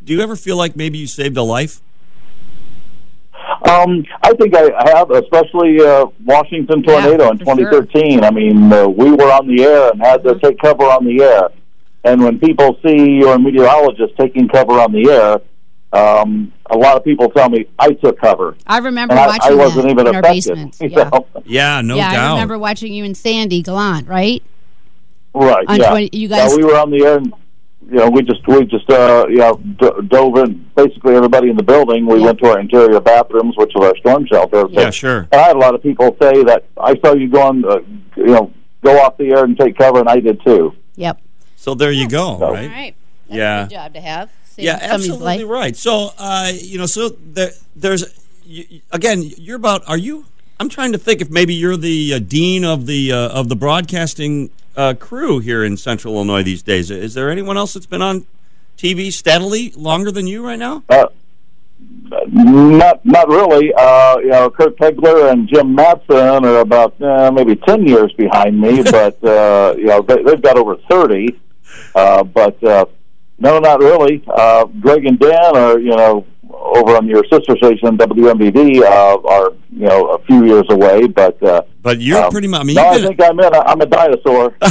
Do 0.03 0.13
you 0.13 0.21
ever 0.21 0.35
feel 0.35 0.57
like 0.57 0.75
maybe 0.75 0.97
you 0.97 1.07
saved 1.07 1.37
a 1.37 1.43
life? 1.43 1.81
Um, 3.69 4.05
I 4.23 4.33
think 4.33 4.53
I 4.55 4.69
have, 4.95 5.09
especially 5.11 5.79
uh, 5.81 6.05
Washington 6.25 6.83
Yeah, 6.85 7.01
tornado 7.01 7.31
in 7.31 7.37
for 7.39 7.45
sure. 7.55 7.81
2013. 7.83 8.23
I 8.23 8.31
mean, 8.31 8.71
uh, 8.71 8.87
we 8.87 9.11
were 9.11 9.31
on 9.31 9.47
the 9.47 9.63
air 9.63 9.89
and 9.91 10.01
had 10.01 10.23
to 10.23 10.29
Mm-hmm. 10.31 10.45
take 10.45 10.59
cover 10.59 10.83
on 10.83 11.05
the 11.05 11.23
air. 11.23 11.49
And 12.03 12.21
when 12.23 12.39
people 12.39 12.77
see 12.85 13.15
your 13.17 13.37
meteorologist 13.39 14.13
taking 14.17 14.47
cover 14.47 14.73
on 14.79 14.91
the 14.91 15.09
air, 15.09 15.39
um, 15.93 16.51
a 16.69 16.77
lot 16.77 16.97
of 16.97 17.03
people 17.03 17.29
tell 17.29 17.49
me 17.49 17.65
I 17.79 17.93
took 17.93 18.19
cover, 18.19 18.55
I 18.67 18.79
remember 18.79 19.13
and 19.13 19.19
I, 19.21 19.27
watching 19.27 19.51
I 19.53 19.55
wasn't 19.55 19.83
that 19.85 19.91
even 19.91 20.07
in 20.07 20.15
our 20.15 20.19
affected. 20.21 20.55
basement. 20.55 20.77
you 20.81 20.89
Yeah, 20.89 21.09
know? 21.09 21.27
Yeah, 21.45 21.81
no 21.81 21.95
yeah. 21.95 22.29
I 22.29 22.31
remember 22.33 22.57
watching 22.59 22.93
you 22.93 23.03
and 23.05 23.15
Sandy 23.15 23.61
Gallant, 23.61 24.07
right? 24.07 24.43
Right. 25.33 25.65
On 25.67 25.77
yeah. 25.79 25.89
20 25.89 26.09
you 26.13 26.27
guys- 26.27 26.51
Yeah, 26.51 26.57
we 26.57 26.63
were 26.65 26.77
on 26.79 26.89
the 26.91 27.03
air. 27.05 27.17
And, 27.17 27.33
you 27.89 27.97
know, 27.99 28.09
we 28.09 28.21
just 28.21 28.45
we 28.47 28.65
just 28.65 28.89
uh, 28.89 29.27
you 29.29 29.37
know 29.37 29.55
d- 29.79 29.89
dove 30.09 30.35
in. 30.39 30.69
Basically, 30.75 31.15
everybody 31.15 31.49
in 31.49 31.55
the 31.55 31.63
building. 31.63 32.05
We 32.05 32.19
Yeah. 32.19 32.25
went 32.25 32.39
to 32.39 32.47
our 32.49 32.59
interior 32.59 32.99
bathrooms, 32.99 33.55
which 33.55 33.71
was 33.75 33.85
our 33.89 33.95
storm 33.97 34.25
shelter. 34.27 34.65
yeah, 34.71 34.89
sure. 34.89 35.19
And 35.31 35.39
I 35.39 35.47
had 35.47 35.55
a 35.55 35.59
lot 35.59 35.73
of 35.73 35.81
people 35.81 36.13
say 36.21 36.43
that 36.43 36.65
I 36.77 36.97
saw 36.99 37.13
you 37.13 37.29
going, 37.29 37.63
uh, 37.63 37.77
you 38.17 38.25
know, 38.25 38.51
go 38.83 38.99
off 38.99 39.15
the 39.17 39.29
air 39.29 39.45
and 39.45 39.57
take 39.57 39.77
cover, 39.77 39.99
and 39.99 40.09
I 40.09 40.19
did 40.19 40.43
too. 40.43 40.73
Yep. 40.97 41.21
So 41.55 41.75
there 41.75 41.91
you 41.91 42.09
go, 42.09 42.37
So- 42.39 42.51
right? 42.51 42.63
All 42.69 42.75
right. 42.75 42.95
That's 43.29 43.37
Yeah. 43.37 43.59
a 43.61 43.67
good 43.67 43.73
job 43.75 43.93
to 43.93 44.01
have. 44.01 44.29
Save 44.57 44.65
Yeah, 44.65 44.79
somebody's 44.79 45.09
absolutely 45.09 45.43
life. 45.43 45.51
right. 45.51 45.75
So, 45.75 46.09
uh, 46.17 46.51
you 46.53 46.79
know, 46.79 46.87
so 46.87 47.09
there, 47.09 47.51
there's 47.75 48.03
you, 48.43 48.81
again, 48.91 49.21
you're 49.21 49.55
about. 49.55 49.87
Are 49.87 49.97
you? 49.97 50.25
I'm 50.59 50.67
trying 50.67 50.91
to 50.93 50.97
think 50.97 51.21
if 51.21 51.29
maybe 51.29 51.53
you're 51.53 51.77
the 51.77 52.15
uh, 52.15 52.19
dean 52.19 52.65
of 52.65 52.87
the 52.87 53.11
uh, 53.11 53.29
of 53.29 53.49
the 53.49 53.55
broadcasting 53.55 54.49
uh, 54.75 54.95
crew 54.99 55.37
here 55.39 55.63
in 55.63 55.77
Central 55.77 56.15
Illinois 56.15 56.41
these 56.41 56.63
days. 56.63 56.89
Is 56.89 57.13
there 57.13 57.29
anyone 57.29 57.55
else 57.55 57.75
that's 57.75 57.85
been 57.85 58.01
on 58.01 58.25
TV 58.77 59.11
steadily 59.11 59.71
longer 59.75 60.11
than 60.11 60.25
you 60.25 60.43
right 60.43 60.57
now? 60.57 60.83
Uh, 60.89 61.05
not, 62.31 63.05
not 63.05 63.27
really. 63.27 63.71
Uh, 63.77 64.17
you 64.19 64.29
know, 64.29 64.49
Kurt 64.49 64.75
Pegler 64.77 65.31
and 65.31 65.47
Jim 65.47 65.75
Matson 65.75 66.45
are 66.45 66.59
about 66.61 66.99
uh, 66.99 67.31
maybe 67.31 67.55
ten 67.55 67.87
years 67.87 68.11
behind 68.13 68.59
me, 68.59 68.81
but 68.91 69.23
uh, 69.23 69.75
you 69.77 69.85
know, 69.85 70.01
they, 70.01 70.23
they've 70.23 70.41
got 70.41 70.57
over 70.57 70.77
thirty. 70.89 71.39
Uh, 71.93 72.23
but 72.23 72.63
uh, 72.63 72.85
no, 73.39 73.59
not 73.59 73.79
really. 73.79 74.23
Uh, 74.27 74.65
Greg 74.79 75.05
and 75.05 75.19
Dan 75.19 75.55
are, 75.57 75.79
you 75.79 75.95
know, 75.95 76.25
over 76.49 76.95
on 76.95 77.07
your 77.07 77.23
sister 77.31 77.55
station 77.57 77.97
WMBD 77.97 78.81
uh, 78.81 79.17
are, 79.27 79.51
you 79.71 79.85
know, 79.87 80.07
a 80.09 80.19
few 80.25 80.45
years 80.45 80.65
away. 80.69 81.07
But 81.07 81.41
uh, 81.43 81.61
But 81.81 81.99
you're 82.01 82.23
um, 82.23 82.31
pretty 82.31 82.47
much. 82.47 82.61
I 82.61 82.63
mean, 82.63 82.75
no, 82.75 82.87
I 82.89 82.99
think 83.01 83.21
I'm 83.21 83.39
in. 83.39 83.53
A, 83.53 83.59
I'm 83.59 83.81
a 83.81 83.85
dinosaur. 83.85 84.55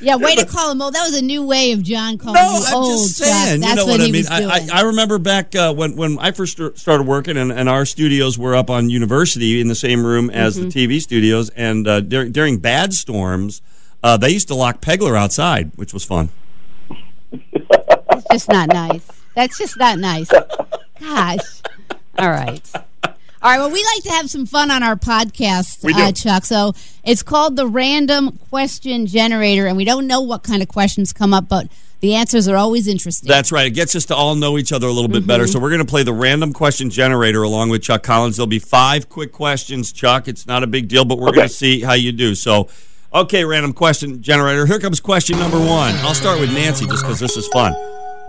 Yeah, 0.00 0.16
way 0.16 0.34
to 0.36 0.44
call 0.46 0.70
him 0.72 0.80
old. 0.80 0.94
That 0.94 1.04
was 1.04 1.18
a 1.18 1.22
new 1.24 1.44
way 1.44 1.72
of 1.72 1.82
John 1.82 2.18
calling 2.18 2.34
No, 2.34 2.58
you 2.58 2.64
I'm 2.66 2.74
old. 2.74 2.98
just 2.98 3.16
saying. 3.16 3.60
That's 3.60 3.70
you 3.72 3.76
know 3.76 3.84
what, 3.86 4.00
what, 4.00 4.08
I 4.08 4.10
mean. 4.10 4.24
I, 4.30 4.44
I, 4.74 4.80
I 4.80 4.82
remember 4.82 5.18
back 5.18 5.54
uh, 5.56 5.74
when 5.74 5.96
when 5.96 6.18
I 6.18 6.30
first 6.32 6.56
st- 6.58 6.78
started 6.78 7.06
working, 7.06 7.36
and, 7.36 7.50
and 7.50 7.68
our 7.68 7.84
studios 7.84 8.38
were 8.38 8.54
up 8.54 8.70
on 8.70 8.90
University 8.90 9.60
in 9.60 9.68
the 9.68 9.74
same 9.74 10.04
room 10.04 10.30
as 10.30 10.56
Mm-hmm. 10.58 10.68
the 10.68 10.86
TV 10.86 11.00
studios. 11.00 11.48
And 11.50 11.86
uh, 11.88 12.00
during 12.00 12.30
during 12.32 12.58
bad 12.58 12.92
storms, 12.92 13.60
uh, 14.02 14.16
they 14.16 14.30
used 14.30 14.48
to 14.48 14.54
lock 14.54 14.80
Pegler 14.80 15.18
outside, 15.18 15.72
which 15.76 15.92
was 15.94 16.04
fun. 16.04 16.28
That's 18.30 18.46
just 18.46 18.48
not 18.48 18.68
nice. 18.68 19.06
That's 19.34 19.58
just 19.58 19.78
not 19.78 19.98
nice. 19.98 20.30
Gosh. 21.00 21.40
All 22.18 22.30
right. 22.30 22.60
All 23.04 23.52
right. 23.52 23.58
Well, 23.58 23.70
we 23.70 23.84
like 23.94 24.02
to 24.04 24.10
have 24.10 24.30
some 24.30 24.46
fun 24.46 24.70
on 24.70 24.82
our 24.82 24.96
podcast, 24.96 25.84
We 25.84 25.92
do. 25.92 26.00
Uh, 26.02 26.12
Chuck. 26.12 26.44
So 26.44 26.72
it's 27.04 27.22
called 27.22 27.56
the 27.56 27.66
Random 27.66 28.38
Question 28.50 29.06
Generator, 29.06 29.66
and 29.66 29.76
we 29.76 29.84
don't 29.84 30.06
know 30.06 30.20
what 30.20 30.42
kind 30.42 30.62
of 30.62 30.68
questions 30.68 31.12
come 31.12 31.34
up, 31.34 31.48
but 31.48 31.68
the 32.00 32.14
answers 32.14 32.48
are 32.48 32.56
always 32.56 32.88
interesting. 32.88 33.28
That's 33.28 33.52
right. 33.52 33.66
It 33.66 33.70
gets 33.70 33.94
us 33.94 34.06
to 34.06 34.14
all 34.16 34.34
know 34.34 34.58
each 34.58 34.72
other 34.72 34.86
a 34.86 34.92
little 34.92 35.08
bit 35.08 35.18
Mm-hmm. 35.20 35.26
better. 35.28 35.46
So 35.46 35.60
we're 35.60 35.68
going 35.70 35.80
to 35.80 35.86
play 35.86 36.02
the 36.02 36.12
random 36.12 36.52
question 36.52 36.90
generator 36.90 37.42
along 37.42 37.68
with 37.68 37.82
Chuck 37.82 38.02
Collins. 38.02 38.36
There'll 38.36 38.46
be 38.46 38.58
five 38.58 39.08
quick 39.08 39.32
questions, 39.32 39.92
Chuck. 39.92 40.28
It's 40.28 40.46
not 40.46 40.62
a 40.62 40.66
big 40.66 40.88
deal, 40.88 41.04
but 41.04 41.18
we're 41.18 41.28
Okay. 41.28 41.36
going 41.36 41.48
to 41.48 41.54
see 41.54 41.80
how 41.82 41.92
you 41.94 42.12
do. 42.12 42.34
So, 42.34 42.68
okay, 43.14 43.44
random 43.44 43.72
question 43.74 44.22
generator. 44.22 44.66
Here 44.66 44.78
comes 44.80 44.98
question 45.00 45.38
number 45.38 45.58
one. 45.58 45.94
I'll 45.96 46.14
start 46.14 46.40
with 46.40 46.52
Nancy 46.52 46.86
just 46.86 47.02
because 47.02 47.20
this 47.20 47.36
is 47.36 47.46
fun. 47.48 47.74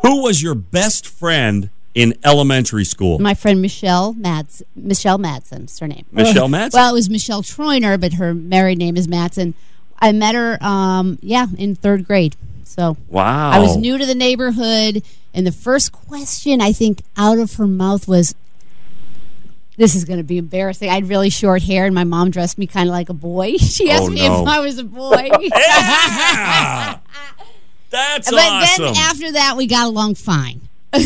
Who 0.01 0.23
was 0.23 0.41
your 0.41 0.55
best 0.55 1.07
friend 1.07 1.69
in 1.93 2.13
elementary 2.23 2.85
school? 2.85 3.19
My 3.19 3.33
friend 3.33 3.61
Michelle 3.61 4.13
Mads 4.13 4.61
Michelle 4.75 5.17
Madsen 5.19 5.65
is 5.65 5.79
her 5.79 5.87
name. 5.87 6.05
Michelle 6.11 6.47
Madsen? 6.47 6.73
Well, 6.73 6.91
it 6.91 6.93
was 6.93 7.09
Michelle 7.09 7.43
Troiner, 7.43 7.99
but 7.99 8.13
her 8.13 8.33
married 8.33 8.77
name 8.77 8.95
is 8.97 9.07
Madsen. 9.07 9.53
I 9.99 10.11
met 10.11 10.35
her, 10.35 10.63
um, 10.63 11.17
yeah, 11.21 11.47
in 11.57 11.75
third 11.75 12.05
grade. 12.05 12.35
So 12.63 12.97
Wow. 13.09 13.49
I 13.49 13.59
was 13.59 13.75
new 13.77 13.97
to 13.97 14.05
the 14.05 14.13
neighborhood, 14.15 15.01
and 15.33 15.47
the 15.47 15.51
first 15.51 15.91
question 15.91 16.61
I 16.61 16.71
think 16.71 17.01
out 17.15 17.39
of 17.39 17.55
her 17.55 17.65
mouth 17.65 18.07
was, 18.07 18.35
"This 19.77 19.95
is 19.95 20.05
going 20.05 20.19
to 20.19 20.23
be 20.23 20.37
embarrassing." 20.37 20.89
I 20.89 20.95
had 20.95 21.09
really 21.09 21.31
short 21.31 21.63
hair, 21.63 21.85
and 21.85 21.95
my 21.95 22.03
mom 22.03 22.29
dressed 22.29 22.59
me 22.59 22.67
kind 22.67 22.87
of 22.87 22.93
like 22.93 23.09
a 23.09 23.13
boy. 23.13 23.53
She 23.57 23.89
asked 23.89 24.03
Oh, 24.03 24.09
me 24.09 24.27
no. 24.27 24.43
if 24.43 24.47
I 24.47 24.59
was 24.59 24.77
a 24.77 24.83
boy. 24.83 25.29
Yeah! 27.91 27.99
That's 28.15 28.31
but 28.31 28.39
awesome. 28.39 28.85
then 28.85 28.95
after 28.97 29.31
that, 29.33 29.55
we 29.57 29.67
got 29.67 29.87
along 29.87 30.15
fine. 30.15 30.61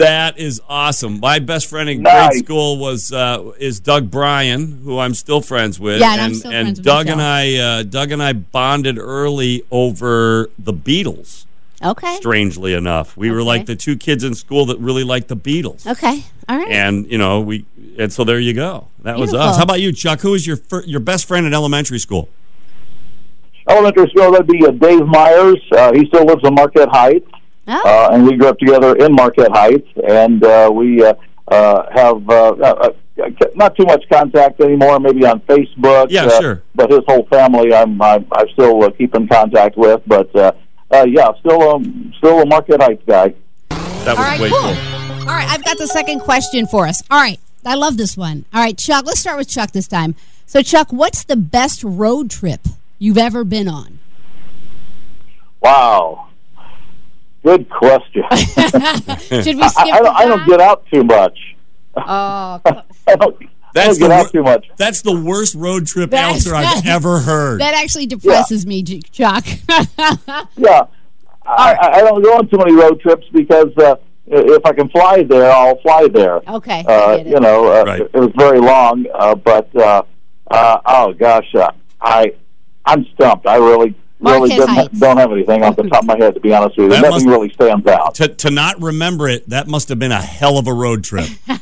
That 0.00 0.38
is 0.38 0.62
awesome. 0.66 1.20
My 1.20 1.40
best 1.40 1.66
friend 1.66 1.90
in 1.90 2.00
Nice. 2.02 2.30
grade 2.30 2.44
school 2.44 2.78
was 2.78 3.12
uh, 3.12 3.52
is 3.58 3.80
Doug 3.80 4.10
Bryan, 4.10 4.80
who 4.82 4.98
I'm 4.98 5.12
still 5.12 5.42
friends 5.42 5.78
with. 5.78 6.00
Yeah, 6.00 6.12
and 6.12 6.20
I'm 6.22 6.34
still 6.34 6.50
and 6.52 6.64
friends 6.68 6.78
with 6.78 6.86
Doug 6.86 7.08
and 7.08 7.20
I, 7.20 7.56
uh, 7.56 7.82
Doug 7.82 8.10
and 8.10 8.22
I 8.22 8.32
bonded 8.32 8.98
early 8.98 9.62
over 9.70 10.48
the 10.58 10.72
Beatles. 10.72 11.44
Okay. 11.82 12.16
Strangely 12.16 12.72
enough, 12.72 13.14
we 13.16 13.30
were 13.30 13.42
like 13.42 13.66
the 13.66 13.76
two 13.76 13.96
kids 13.96 14.24
in 14.24 14.34
school 14.34 14.64
that 14.66 14.78
really 14.78 15.04
liked 15.04 15.28
the 15.28 15.36
Beatles. 15.36 15.86
Okay. 15.86 16.24
All 16.48 16.56
right. 16.56 16.68
And 16.70 17.10
you 17.10 17.18
know 17.18 17.40
we, 17.40 17.66
and 17.98 18.10
so 18.12 18.24
there 18.24 18.40
you 18.40 18.54
go. 18.54 18.88
That 19.00 19.18
was 19.18 19.34
us. 19.34 19.56
How 19.58 19.64
about 19.64 19.80
you, 19.80 19.92
Chuck? 19.92 20.20
Who 20.20 20.30
was 20.30 20.46
your 20.46 20.56
fir- 20.56 20.84
your 20.84 21.00
best 21.00 21.26
friend 21.26 21.46
in 21.46 21.52
elementary 21.52 21.98
school? 21.98 22.28
Elementary 23.68 24.08
school, 24.10 24.32
that'd 24.32 24.46
be 24.46 24.64
uh, 24.66 24.70
Dave 24.70 25.06
Myers. 25.06 25.60
Uh, 25.72 25.92
he 25.92 26.06
still 26.06 26.24
lives 26.24 26.42
in 26.44 26.54
Marquette 26.54 26.88
Heights. 26.90 27.28
oh, 27.68 27.82
uh, 27.84 28.14
and 28.14 28.26
we 28.26 28.36
grew 28.36 28.48
up 28.48 28.58
together 28.58 28.96
in 28.96 29.12
Marquette 29.14 29.52
Heights, 29.52 29.86
and 30.08 30.42
uh, 30.44 30.70
we 30.72 31.04
uh, 31.04 31.14
uh, 31.48 31.82
have 31.92 32.28
uh, 32.28 32.50
uh, 32.52 32.88
uh, 33.18 33.32
not 33.54 33.76
too 33.76 33.84
much 33.84 34.02
contact 34.10 34.60
anymore. 34.60 34.98
Maybe 34.98 35.24
on 35.26 35.40
Facebook. 35.40 36.06
Yeah, 36.10 36.24
uh, 36.24 36.40
sure. 36.40 36.62
But 36.74 36.90
his 36.90 37.00
whole 37.06 37.26
family, 37.26 37.72
I'm 37.74 38.00
I'm, 38.00 38.26
I 38.32 38.44
still 38.54 38.82
uh, 38.82 38.90
keep 38.90 39.14
in 39.14 39.28
contact 39.28 39.76
with. 39.76 40.00
But 40.06 40.34
uh, 40.34 40.52
uh, 40.90 41.04
yeah, 41.08 41.28
still 41.40 41.62
um, 41.70 42.12
still 42.18 42.40
a 42.40 42.46
Marquette 42.46 42.82
Heights 42.82 43.02
guy. 43.06 43.34
That 43.68 44.16
was 44.16 44.18
All 44.18 44.24
right, 44.24 44.40
way 44.40 44.48
cool. 44.48 44.60
cool. 44.60 45.28
All 45.28 45.36
right, 45.36 45.48
I've 45.48 45.64
got 45.64 45.76
the 45.78 45.86
second 45.86 46.20
question 46.20 46.66
for 46.66 46.86
us. 46.86 47.02
All 47.10 47.20
right, 47.20 47.38
I 47.64 47.74
love 47.74 47.98
this 47.98 48.16
one. 48.16 48.46
All 48.54 48.60
right, 48.62 48.76
Chuck, 48.76 49.04
let's 49.04 49.20
start 49.20 49.36
with 49.38 49.48
Chuck 49.48 49.72
this 49.72 49.86
time. 49.86 50.14
So, 50.46 50.62
Chuck, 50.62 50.90
what's 50.92 51.22
the 51.22 51.36
best 51.36 51.84
road 51.84 52.30
trip 52.30 52.60
you've 53.00 53.18
ever 53.18 53.42
been 53.42 53.66
on? 53.66 53.98
Wow. 55.60 56.28
Good 57.42 57.68
question. 57.68 58.22
Should 58.30 59.56
we 59.56 59.62
I, 59.62 59.68
skip 59.68 59.94
I, 59.94 59.98
the 59.98 60.04
don't, 60.04 60.16
I 60.16 60.24
don't 60.26 60.46
get 60.46 60.60
out 60.60 60.84
too 60.92 61.02
much. 61.02 61.38
Oh, 61.96 62.02
I 62.66 62.84
That's 63.74 63.98
the 63.98 64.28
too 64.32 64.42
much. 64.42 64.66
That's 64.76 65.02
the 65.02 65.18
worst 65.20 65.54
road 65.54 65.86
trip 65.86 66.10
That's- 66.10 66.46
answer 66.46 66.54
I've 66.54 66.86
ever 66.86 67.18
heard. 67.20 67.60
that 67.60 67.74
actually 67.74 68.06
depresses 68.06 68.66
me, 68.66 68.82
Chuck. 68.82 69.44
Yeah, 70.56 70.82
I, 71.46 71.74
I 71.74 71.90
I 71.94 72.00
don't 72.02 72.22
go 72.22 72.36
on 72.36 72.48
too 72.48 72.58
many 72.58 72.74
road 72.74 73.00
trips 73.00 73.26
because 73.32 73.76
uh, 73.78 73.96
if 74.26 74.64
I 74.66 74.72
can 74.72 74.88
fly 74.90 75.22
there, 75.22 75.50
I'll 75.50 75.80
fly 75.80 76.06
there. 76.08 76.36
okay, 76.48 76.84
I 76.86 76.92
Uh, 76.92 77.16
get 77.16 77.26
it. 77.26 77.30
you 77.30 77.40
know, 77.40 77.72
uh, 77.72 77.84
Right. 77.84 78.00
it 78.02 78.12
was 78.14 78.30
very 78.36 78.60
long, 78.60 79.06
uh, 79.14 79.34
but 79.34 79.74
uh, 79.74 80.02
uh, 80.50 80.78
oh 80.84 81.12
gosh, 81.14 81.52
uh, 81.54 81.70
I 82.02 82.32
I'm 82.84 83.04
stumped. 83.14 83.46
I 83.46 83.56
really 83.56 83.94
really 84.20 84.54
Marquette 84.58 84.92
don't, 84.98 85.16
have 85.16 85.32
anything 85.32 85.62
off 85.62 85.76
the 85.76 85.84
top 85.84 86.02
of 86.02 86.06
my 86.06 86.18
head 86.18 86.34
to 86.34 86.40
be 86.40 86.52
honest 86.52 86.76
with 86.76 86.84
you. 86.84 86.90
That 86.90 86.96
Nothing 87.02 87.10
must- 87.10 87.26
really 87.26 87.50
stands 87.54 87.86
out. 87.86 88.14
to, 88.16 88.28
to 88.28 88.50
not 88.50 88.78
remember 88.82 89.28
it, 89.28 89.48
that 89.48 89.66
must 89.66 89.88
have 89.88 89.98
been 89.98 90.12
a 90.12 90.20
hell 90.20 90.58
of 90.58 90.66
a 90.66 90.72
road 90.74 91.04
trip. 91.04 91.28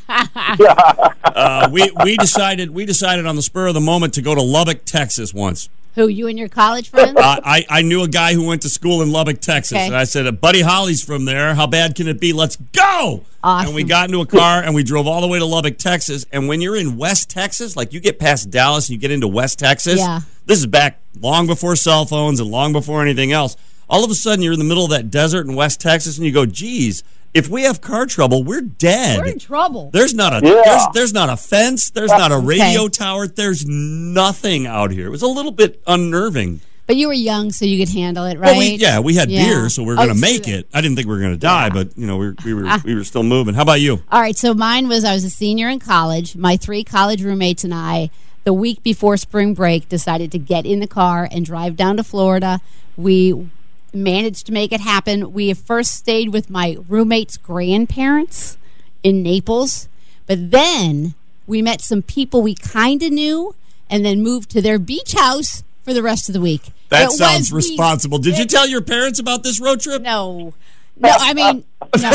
Uh, 1.23 1.69
we 1.71 1.89
we 2.03 2.17
decided 2.17 2.71
we 2.71 2.85
decided 2.85 3.25
on 3.25 3.35
the 3.35 3.41
spur 3.41 3.67
of 3.67 3.73
the 3.73 3.79
moment 3.79 4.13
to 4.15 4.21
go 4.21 4.33
to 4.35 4.41
Lubbock, 4.41 4.83
Texas 4.83 5.33
once. 5.33 5.69
Who 5.95 6.07
you 6.07 6.27
and 6.27 6.37
your 6.39 6.49
college 6.49 6.89
friends? 6.89 7.15
Uh, 7.15 7.39
I 7.43 7.65
I 7.69 7.81
knew 7.81 8.01
a 8.03 8.07
guy 8.07 8.33
who 8.33 8.45
went 8.45 8.61
to 8.63 8.69
school 8.69 9.01
in 9.01 9.11
Lubbock, 9.11 9.39
Texas, 9.39 9.73
Okay. 9.77 9.85
and 9.87 9.95
I 9.95 10.03
said, 10.05 10.41
"Buddy 10.41 10.61
Holly's 10.61 11.03
from 11.03 11.25
there. 11.25 11.53
How 11.55 11.67
bad 11.67 11.95
can 11.95 12.07
it 12.07 12.19
be? 12.19 12.33
Let's 12.33 12.55
go!" 12.57 13.23
And 13.43 13.73
we 13.73 13.83
got 13.83 14.09
into 14.09 14.19
a 14.21 14.25
car 14.25 14.61
and 14.61 14.73
we 14.75 14.83
drove 14.83 15.07
all 15.07 15.21
the 15.21 15.27
way 15.27 15.39
to 15.39 15.45
Lubbock, 15.45 15.77
Texas. 15.77 16.25
And 16.31 16.47
when 16.47 16.61
you're 16.61 16.75
in 16.75 16.97
West 16.97 17.29
Texas, 17.29 17.75
like 17.77 17.93
you 17.93 17.99
get 17.99 18.19
past 18.19 18.49
Dallas 18.49 18.89
and 18.89 18.95
you 18.95 18.99
get 18.99 19.11
into 19.11 19.27
West 19.27 19.59
Texas, 19.59 19.99
Yeah. 19.99 20.21
This 20.49 20.57
is 20.59 20.65
back 20.65 20.99
long 21.21 21.45
before 21.47 21.75
cell 21.75 22.05
phones 22.05 22.39
and 22.39 22.49
long 22.49 22.73
before 22.73 23.01
anything 23.03 23.31
else. 23.31 23.55
All 23.87 24.03
of 24.03 24.09
a 24.11 24.15
sudden, 24.15 24.41
you're 24.43 24.53
in 24.53 24.59
the 24.59 24.65
middle 24.65 24.83
of 24.83 24.89
that 24.89 25.09
desert 25.11 25.45
in 25.47 25.55
West 25.55 25.79
Texas, 25.79 26.17
and 26.17 26.25
you 26.25 26.31
go, 26.31 26.45
"Geez, 26.45 27.03
if 27.33 27.47
we 27.49 27.63
have 27.63 27.81
car 27.81 28.05
trouble, 28.07 28.43
we're 28.43 28.61
dead." 28.61 29.19
We're 29.19 29.27
in 29.27 29.39
trouble. 29.39 29.89
There's 29.93 30.13
not 30.13 30.33
a 30.33 30.45
Yeah. 30.45 30.61
there's, 30.65 30.83
there's 30.93 31.13
not 31.13 31.29
a 31.29 31.37
fence. 31.37 31.89
There's 31.91 32.09
not 32.11 32.31
a 32.31 32.37
radio 32.37 32.83
Okay. 32.85 32.89
tower. 32.89 33.27
There's 33.27 33.65
nothing 33.65 34.65
out 34.67 34.91
here. 34.91 35.07
It 35.07 35.11
was 35.11 35.21
a 35.21 35.27
little 35.27 35.51
bit 35.51 35.81
unnerving. 35.87 36.61
But 36.87 36.95
you 36.95 37.05
were 37.07 37.13
young, 37.13 37.51
so 37.51 37.65
you 37.65 37.77
could 37.77 37.93
handle 37.93 38.25
it, 38.25 38.39
right? 38.39 38.49
Well, 38.51 38.57
we, 38.57 38.69
yeah, 38.75 38.99
we 38.99 39.13
had 39.13 39.29
Yeah. 39.29 39.45
beer, 39.45 39.69
so 39.69 39.83
we 39.83 39.91
are 39.91 39.93
Oh, 39.93 40.05
going 40.05 40.09
to 40.09 40.15
so 40.15 40.21
make 40.21 40.43
that- 40.45 40.51
it. 40.61 40.67
I 40.73 40.81
didn't 40.81 40.95
think 40.95 41.07
we 41.07 41.13
were 41.13 41.19
going 41.19 41.33
to 41.33 41.37
die, 41.37 41.69
but 41.69 41.89
you 41.95 42.07
know, 42.07 42.17
we, 42.17 42.31
we 42.43 42.53
were 42.55 42.63
ah. 42.67 42.81
we 42.83 42.95
were 42.95 43.03
still 43.03 43.21
moving. 43.21 43.53
How 43.53 43.61
about 43.61 43.79
you? 43.81 44.01
All 44.11 44.19
right, 44.21 44.35
so 44.35 44.55
mine 44.55 44.87
was 44.87 45.03
I 45.05 45.13
was 45.13 45.23
a 45.23 45.29
senior 45.29 45.69
in 45.69 45.77
college. 45.79 46.35
My 46.35 46.57
three 46.57 46.83
college 46.83 47.21
roommates 47.23 47.63
and 47.63 47.73
I, 47.75 48.09
the 48.49 48.53
week 48.53 48.81
before 48.81 49.15
spring 49.15 49.53
break, 49.53 49.87
decided 49.89 50.31
to 50.31 50.39
get 50.39 50.65
in 50.65 50.79
the 50.79 50.87
car 50.87 51.29
and 51.31 51.45
drive 51.45 51.75
down 51.75 51.97
to 51.97 52.03
Florida. 52.03 52.59
We 52.97 53.47
managed 53.93 54.47
to 54.47 54.51
make 54.51 54.71
it 54.71 54.79
happen. 54.79 55.33
We 55.33 55.53
first 55.53 55.91
stayed 55.93 56.29
with 56.29 56.49
my 56.49 56.77
roommate's 56.87 57.37
grandparents 57.37 58.57
in 59.03 59.21
Naples, 59.21 59.87
but 60.25 60.49
then 60.49 61.13
we 61.45 61.61
met 61.61 61.79
some 61.79 62.01
people 62.01 62.41
we 62.41 62.55
kind 62.55 63.03
of 63.03 63.11
knew 63.11 63.53
and 63.87 64.03
then 64.03 64.23
moved 64.23 64.49
to 64.49 64.63
their 64.63 64.79
beach 64.79 65.13
house 65.13 65.63
for 65.83 65.93
the 65.93 66.01
rest 66.01 66.27
of 66.27 66.33
the 66.33 66.41
week. 66.41 66.71
That 66.89 67.09
It 67.09 67.11
sounds 67.11 67.53
responsible. 67.53 68.17
Did 68.17 68.39
you 68.39 68.45
tell 68.45 68.67
your 68.67 68.81
parents 68.81 69.19
about 69.19 69.43
this 69.43 69.61
road 69.61 69.79
trip? 69.79 70.01
no. 70.01 70.55
No, 71.01 71.09
I 71.17 71.33
mean, 71.33 71.63
no. 72.01 72.11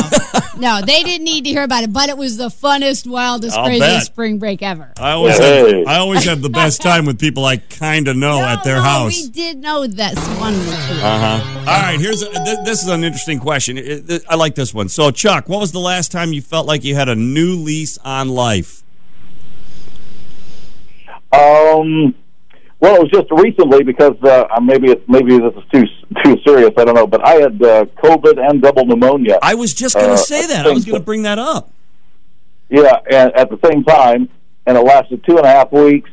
No, 0.56 0.80
they 0.84 1.02
didn't 1.02 1.24
need 1.24 1.44
to 1.44 1.50
hear 1.50 1.62
about 1.64 1.82
it, 1.84 1.92
but 1.92 2.08
it 2.10 2.16
was 2.18 2.36
the 2.36 2.48
funnest, 2.48 3.06
wildest, 3.06 3.56
I'll 3.56 3.64
craziest 3.64 3.90
bet. 3.96 4.04
spring 4.04 4.38
break 4.38 4.62
ever. 4.62 4.92
I 4.98 5.12
always 5.12 5.38
Hey. 5.38 5.78
have, 5.78 5.86
I 5.88 5.96
always 5.96 6.24
have 6.24 6.42
the 6.42 6.50
best 6.50 6.80
time 6.90 7.06
with 7.06 7.18
people 7.18 7.44
I 7.44 7.56
kind 7.56 8.06
of 8.08 8.16
know 8.16 8.38
No, 8.40 8.46
at 8.46 8.62
their 8.62 8.76
no, 8.76 8.82
house. 8.82 9.10
We 9.22 9.28
did 9.30 9.58
know 9.58 9.86
that 9.86 10.14
one. 10.38 10.54
Uh-huh. 10.54 11.58
All 11.60 11.64
right, 11.64 11.98
here's 11.98 12.22
a, 12.22 12.30
th- 12.30 12.58
this 12.64 12.82
is 12.82 12.88
an 12.88 13.02
interesting 13.04 13.40
question. 13.40 13.78
It- 13.78 14.08
it- 14.10 14.24
I 14.28 14.36
like 14.36 14.54
this 14.54 14.72
one. 14.74 14.88
So, 14.88 15.10
Chuck, 15.10 15.48
what 15.48 15.60
was 15.60 15.72
the 15.72 15.80
last 15.80 16.12
time 16.12 16.32
you 16.32 16.42
felt 16.42 16.66
like 16.66 16.84
you 16.84 16.94
had 16.94 17.08
a 17.08 17.16
new 17.16 17.56
lease 17.56 17.98
on 18.04 18.28
life? 18.28 18.82
Um, 21.32 22.14
well, 22.84 22.96
it 22.96 23.00
was 23.00 23.10
just 23.10 23.30
recently 23.30 23.82
because 23.82 24.12
uh, 24.22 24.44
maybe 24.62 24.90
it's 24.90 25.00
maybe 25.08 25.38
this 25.38 25.54
is 25.56 25.64
too 25.72 25.84
too 26.22 26.36
serious. 26.46 26.70
I 26.76 26.84
don't 26.84 26.94
know, 26.94 27.06
but 27.06 27.26
I 27.26 27.36
had 27.36 27.62
uh, 27.62 27.86
COVID 28.02 28.38
and 28.38 28.60
double 28.60 28.84
pneumonia. 28.84 29.38
I 29.40 29.54
was 29.54 29.72
just 29.72 29.94
going 29.94 30.08
to 30.08 30.12
Uh, 30.12 30.16
say 30.16 30.46
that. 30.46 30.66
I 30.66 30.70
was 30.70 30.84
going 30.84 30.98
to 31.00 31.04
bring 31.04 31.22
that 31.22 31.38
up. 31.38 31.70
Yeah, 32.68 32.96
and 33.10 33.32
at 33.34 33.48
the 33.48 33.58
same 33.64 33.84
time, 33.84 34.28
and 34.66 34.76
it 34.76 34.82
lasted 34.82 35.24
two 35.24 35.38
and 35.38 35.46
a 35.46 35.48
half 35.48 35.72
weeks, 35.72 36.10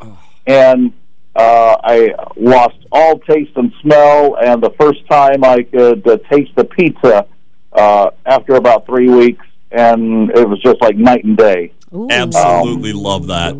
and 0.47 0.93
uh, 1.35 1.75
I 1.83 2.13
lost 2.37 2.77
all 2.89 3.19
taste 3.19 3.51
and 3.57 3.73
smell. 3.81 4.37
And 4.41 4.63
the 4.63 4.71
first 4.79 5.05
time 5.09 5.43
I 5.43 5.63
could 5.63 6.07
uh, 6.07 6.19
taste 6.31 6.51
the 6.55 6.63
pizza 6.63 7.25
uh, 7.73 8.11
after 8.25 8.55
about 8.55 8.85
three 8.85 9.09
weeks, 9.09 9.45
and 9.73 10.29
it 10.31 10.47
was 10.47 10.61
just 10.61 10.81
like 10.81 10.95
night 10.95 11.25
and 11.25 11.35
day. 11.35 11.73
Ooh. 11.93 12.07
Absolutely 12.09 12.93
love 12.93 13.27
that. 13.27 13.55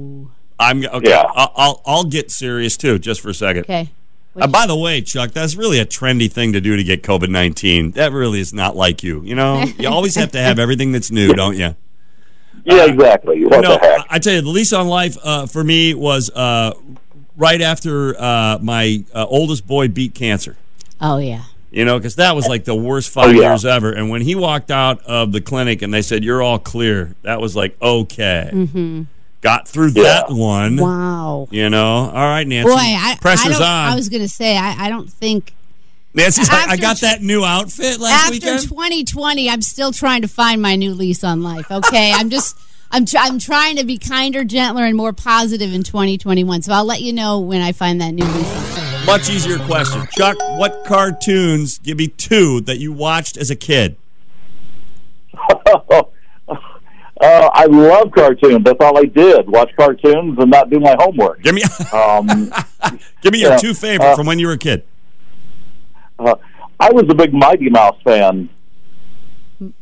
I'm 0.62 0.86
okay. 0.86 1.10
Yeah. 1.10 1.24
I'll, 1.34 1.52
I'll 1.56 1.82
I'll 1.86 2.04
get 2.04 2.32
serious 2.32 2.78
too, 2.78 3.00
just 3.00 3.20
for 3.22 3.30
a 3.30 3.34
second. 3.34 3.64
Okay. 3.64 3.90
Uh, 4.40 4.48
by 4.48 4.66
the 4.66 4.78
way, 4.78 5.02
Chuck, 5.02 5.32
that's 5.32 5.56
really 5.56 5.80
a 5.80 5.86
trendy 5.86 6.32
thing 6.32 6.54
to 6.54 6.62
do 6.62 6.78
to 6.78 6.84
get 6.84 7.04
COVID 7.04 7.28
nineteen. 7.30 7.92
That 7.92 8.14
really 8.14 8.40
is 8.40 8.54
not 8.54 8.76
like 8.76 9.04
you. 9.04 9.22
You 9.24 9.36
know, 9.36 9.64
you 9.78 9.90
always 9.90 10.16
have 10.16 10.32
to 10.32 10.40
have 10.40 10.58
everything 10.60 10.92
that's 10.94 11.12
new, 11.12 11.34
don't 11.34 11.58
you? 11.58 11.76
Yeah, 12.64 12.86
exactly. 12.86 13.44
What 13.46 13.62
no, 13.62 13.74
the 13.74 13.80
heck? 13.80 14.00
I 14.10 14.16
I 14.16 14.20
tell 14.20 14.34
you, 14.34 14.42
the 14.42 14.50
lease 14.50 14.72
on 14.72 14.88
life 14.88 15.18
uh, 15.24 15.48
for 15.48 15.64
me 15.64 15.94
was 15.96 16.30
uh, 16.30 16.74
right 17.36 17.60
after 17.62 18.16
uh, 18.22 18.60
my 18.62 19.04
uh, 19.14 19.26
oldest 19.28 19.66
boy 19.68 19.88
beat 19.88 20.14
cancer. 20.14 20.56
Oh, 21.02 21.18
yeah. 21.18 21.44
You 21.72 21.86
know, 21.86 21.98
because 21.98 22.18
that 22.18 22.36
was 22.36 22.48
like 22.48 22.66
the 22.66 22.76
worst 22.76 23.10
five 23.10 23.30
Oh, 23.30 23.32
yeah. 23.32 23.50
years 23.50 23.66
ever. 23.66 23.92
And 23.92 24.10
when 24.10 24.22
he 24.22 24.36
walked 24.36 24.70
out 24.70 25.02
of 25.06 25.32
the 25.32 25.42
clinic 25.42 25.82
and 25.82 25.94
they 25.94 26.02
said, 26.02 26.24
You're 26.24 26.42
all 26.42 26.60
clear, 26.60 27.16
that 27.24 27.42
was 27.42 27.56
like, 27.56 27.82
okay. 27.82 28.50
Mm-hmm. 28.54 29.04
Got 29.42 29.68
through 29.68 29.92
Yeah. 29.96 30.04
that 30.04 30.32
one. 30.32 30.78
Wow. 30.78 31.48
You 31.52 31.70
know, 31.70 31.86
all 31.86 32.14
right, 32.14 32.48
Nancy. 32.48 32.70
Boy, 32.70 32.78
I, 32.78 33.18
pressure's 33.20 33.60
I, 33.60 33.88
on. 33.88 33.92
I 33.94 33.96
was 33.96 34.08
going 34.08 34.22
to 34.22 34.30
say, 34.30 34.56
I, 34.58 34.86
I 34.86 34.90
don't 34.90 35.12
think. 35.12 35.54
Nancy's 36.14 36.52
like, 36.52 36.68
I 36.68 36.78
got 36.78 37.02
that 37.02 37.22
new 37.22 37.44
outfit 37.44 38.00
last 38.00 38.32
weekend? 38.32 38.56
After 38.56 38.68
2020, 38.68 39.50
I'm 39.50 39.62
still 39.62 39.92
trying 39.92 40.22
to 40.22 40.28
find 40.28 40.62
my 40.62 40.76
new 40.76 40.94
lease 40.94 41.24
on 41.24 41.42
life. 41.42 41.72
Okay, 41.72 42.12
I'm 42.14 42.30
just 42.30 42.56
I'm 42.92 43.06
tr- 43.06 43.18
I'm 43.20 43.40
trying 43.40 43.78
to 43.78 43.86
be 43.86 43.98
kinder, 43.98 44.44
gentler, 44.44 44.84
and 44.84 44.98
more 44.98 45.14
positive 45.14 45.74
in 45.74 45.84
2021. 45.84 46.64
So 46.64 46.74
I'll 46.74 46.84
let 46.86 47.02
you 47.02 47.14
know 47.14 47.40
when 47.40 47.62
I 47.62 47.72
find 47.72 48.02
that 48.02 48.12
new 48.12 48.26
lease. 48.26 48.78
On 48.78 48.94
life. 48.94 49.06
Much 49.06 49.30
easier 49.30 49.58
question, 49.60 50.06
Chuck. 50.12 50.38
What 50.60 50.84
cartoons? 50.86 51.78
Give 51.78 51.98
me 51.98 52.10
two 52.10 52.60
that 52.62 52.80
you 52.80 52.92
watched 52.92 53.38
as 53.38 53.50
a 53.50 53.56
kid. 53.56 53.96
Uh, 57.22 57.50
I 57.54 57.66
love 57.66 58.12
cartoons. 58.12 58.64
That's 58.64 58.80
all 58.82 58.98
I 58.98 59.04
did: 59.06 59.48
watch 59.48 59.70
cartoons 59.78 60.38
and 60.40 60.50
not 60.50 60.70
do 60.72 60.80
my 60.80 60.96
homework. 61.00 61.42
Give 61.44 61.54
me, 61.54 61.62
Um, 61.94 62.26
give 63.22 63.32
me 63.34 63.42
your 63.42 63.52
yeah, 63.52 63.58
two 63.58 63.74
favorite 63.76 64.08
uh, 64.14 64.16
from 64.16 64.26
when 64.26 64.40
you 64.40 64.48
were 64.48 64.54
a 64.54 64.58
kid. 64.58 64.84
uh, 66.20 66.36
I 66.80 66.92
was 66.92 67.06
a 67.10 67.14
big 67.14 67.32
Mighty 67.34 67.70
Mouse 67.70 67.98
fan. 68.04 68.50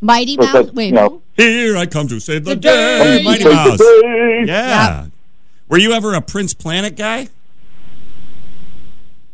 Mighty 0.01 0.36
Mouse. 0.36 0.51
that's, 0.51 0.72
Wait, 0.74 0.88
you 0.88 0.91
know. 0.91 1.22
Here 1.38 1.77
I 1.77 1.86
come 1.86 2.10
to 2.10 2.19
save 2.19 2.43
the, 2.43 2.50
The 2.51 2.55
day, 2.58 3.17
day. 3.19 3.24
Mighty 3.24 3.43
Save 3.43 3.51
the 3.51 3.55
Mouse. 3.55 3.77
day. 3.79 4.43
Yeah. 4.46 5.05
Were 5.69 5.77
you 5.77 5.93
ever 5.93 6.13
a 6.15 6.22
Prince 6.22 6.53
Planet 6.53 6.98
guy? 6.98 7.29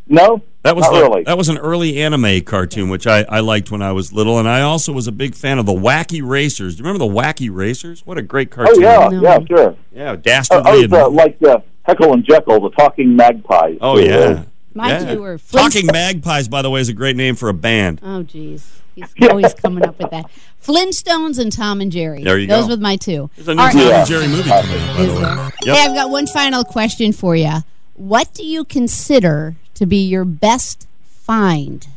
No, 0.08 0.44
That 0.66 0.76
was 0.76 0.84
not 0.86 0.94
the, 0.94 1.02
really. 1.02 1.24
that 1.24 1.38
was 1.38 1.48
an 1.48 1.58
early 1.58 2.02
anime 2.02 2.42
cartoon, 2.42 2.90
which 2.90 3.08
I, 3.08 3.22
I 3.30 3.40
liked 3.40 3.72
when 3.72 3.82
I 3.82 3.92
was 3.94 4.12
little, 4.12 4.38
and 4.40 4.48
I 4.50 4.62
also 4.62 4.92
was 4.92 5.08
a 5.08 5.12
big 5.14 5.34
fan 5.36 5.58
of 5.60 5.66
the 5.66 5.74
Wacky 5.74 6.22
Racers. 6.22 6.76
Do 6.76 6.80
you 6.84 6.86
remember 6.90 7.06
the 7.08 7.12
Wacky 7.14 7.50
Racers? 7.54 8.06
What 8.06 8.18
a 8.18 8.22
great 8.22 8.52
cartoon! 8.52 8.84
oh 8.84 8.98
cartoon! 9.00 9.14
yeah, 9.14 9.20
No. 9.22 9.30
yeah, 9.40 9.46
sure. 9.48 9.76
yeah, 9.94 10.12
I, 10.12 10.16
dastardly. 10.18 10.72
I 10.72 10.76
was 10.76 10.92
uh, 10.92 11.10
like 11.10 11.38
uh, 11.44 11.60
Heckle 11.84 12.14
and 12.14 12.26
Jekyll, 12.26 12.60
the 12.60 12.72
talking 12.72 13.16
magpies. 13.16 13.78
oh 13.80 13.98
Uh, 13.98 14.00
yeah, 14.02 14.44
My 14.74 14.90
yeah. 14.90 15.14
two 15.16 15.22
were 15.22 15.38
Talking 15.38 15.86
Magpies, 15.88 16.48
by 16.48 16.62
the 16.62 16.70
way, 16.70 16.82
is 16.82 16.90
a 16.90 16.94
great 16.94 17.16
name 17.16 17.36
for 17.36 17.48
a 17.48 17.54
band. 17.54 18.00
Oh, 18.04 18.24
jeez. 18.24 18.64
He's 18.96 19.14
always 19.30 19.54
coming 19.54 19.86
up 19.86 20.00
with 20.00 20.10
that. 20.12 20.26
Flintstones 20.64 21.38
and 21.38 21.52
Tom 21.52 21.80
and 21.82 21.92
Jerry. 21.92 22.24
There 22.24 22.38
you 22.40 22.48
Those 22.48 22.66
go. 22.68 22.76
were 22.76 22.82
my 22.82 22.96
two. 22.96 23.30
There's 23.36 23.48
a 23.50 23.54
new 23.54 23.60
All 23.62 23.68
right. 23.68 23.74
Tom 23.74 23.82
Yeah. 23.88 24.00
and 24.00 24.08
Jerry 24.08 24.28
movie 24.28 24.50
coming 24.50 24.72
out, 24.82 24.96
by 24.98 25.02
Is 25.04 25.14
the 25.14 25.20
way. 25.20 25.50
Yep. 25.66 25.76
Hey, 25.78 25.86
I've 25.86 25.96
got 25.96 26.10
one 26.10 26.28
final 26.28 26.64
question 26.64 27.12
for 27.12 27.36
you. 27.36 27.52
What 27.94 28.34
do 28.34 28.44
you 28.46 28.66
consider 28.66 29.56
to 29.76 29.86
be 29.86 29.98
your 30.06 30.26
best 30.26 30.88
find 31.06 31.88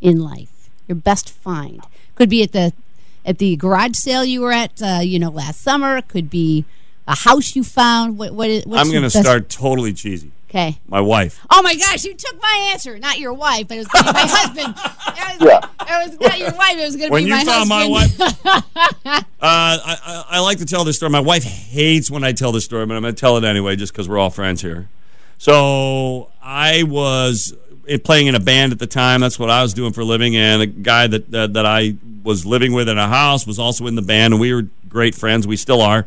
in 0.00 0.20
life? 0.20 0.70
Your 0.88 0.96
best 0.96 1.30
find 1.30 1.82
could 2.14 2.28
be 2.28 2.42
at 2.42 2.52
the 2.52 2.72
at 3.26 3.38
the 3.38 3.56
garage 3.56 3.96
sale 3.96 4.24
you 4.24 4.42
were 4.42 4.52
at, 4.52 4.82
uh, 4.82 5.00
you 5.02 5.18
know, 5.18 5.30
last 5.30 5.60
summer. 5.62 6.02
Could 6.02 6.28
be 6.28 6.64
a 7.08 7.16
house 7.16 7.56
you 7.56 7.64
found. 7.64 8.18
What? 8.18 8.32
What? 8.34 8.50
Is, 8.50 8.66
what's 8.66 8.80
I'm 8.80 8.92
your 8.92 9.00
going 9.00 9.10
to 9.10 9.18
start 9.18 9.48
totally 9.48 9.92
cheesy. 9.94 10.30
Okay. 10.50 10.78
My 10.86 11.00
wife. 11.00 11.44
Oh 11.50 11.62
my 11.62 11.74
gosh, 11.74 12.04
you 12.04 12.14
took 12.14 12.40
my 12.40 12.68
answer. 12.70 12.96
Not 12.98 13.18
your 13.18 13.32
wife, 13.32 13.66
but 13.66 13.74
it 13.74 13.78
was 13.78 13.88
going 13.88 14.04
to 14.04 14.12
be 14.12 14.18
my 14.20 14.26
husband. 14.28 14.74
It 14.76 15.40
was, 15.40 15.48
Yeah. 15.50 16.04
it 16.04 16.08
was 16.10 16.20
not 16.20 16.38
your 16.38 16.52
wife. 16.54 16.76
It 16.76 16.84
was 16.84 16.96
going 16.96 17.10
to 17.10 17.16
be 17.16 17.24
my 17.24 17.24
husband. 17.24 17.24
When 17.24 17.24
be 17.24 17.28
you 17.28 17.34
my 17.34 17.44
found 17.44 17.68
my 17.68 17.88
wife, 17.88 18.20
uh, 19.06 19.22
I, 19.40 19.78
I, 20.04 20.24
I 20.28 20.40
like 20.40 20.58
to 20.58 20.64
tell 20.66 20.84
this 20.84 20.96
story. 20.96 21.10
My 21.10 21.18
wife 21.18 21.42
hates 21.42 22.08
when 22.08 22.22
I 22.22 22.32
tell 22.32 22.52
this 22.52 22.64
story, 22.64 22.86
but 22.86 22.94
I'm 22.94 23.02
going 23.02 23.14
to 23.14 23.20
tell 23.20 23.36
it 23.36 23.42
anyway, 23.42 23.74
just 23.74 23.92
because 23.92 24.08
we're 24.08 24.18
all 24.18 24.30
friends 24.30 24.62
here. 24.62 24.88
So 25.44 26.30
I 26.42 26.84
was 26.84 27.54
eh, 27.86 27.98
playing 28.02 28.28
in 28.28 28.34
a 28.34 28.40
band 28.40 28.72
at 28.72 28.78
the 28.78 28.86
time. 28.86 29.20
That's 29.20 29.38
what 29.38 29.50
I 29.50 29.60
was 29.60 29.74
doing 29.74 29.92
for 29.92 30.00
a 30.00 30.04
living. 30.04 30.34
And 30.36 30.62
a 30.62 30.66
guy 30.66 31.06
that 31.06 31.30
that, 31.32 31.52
that 31.52 31.66
I 31.66 31.96
was 32.22 32.46
living 32.46 32.72
with 32.72 32.88
in 32.88 32.96
a 32.96 33.06
house 33.06 33.46
was 33.46 33.58
also 33.58 33.86
in 33.86 33.94
the 33.94 34.00
band, 34.00 34.32
and 34.32 34.40
we 34.40 34.54
were 34.54 34.68
great 34.88 35.14
friends. 35.14 35.46
We 35.46 35.58
still 35.58 35.82
are. 35.82 36.06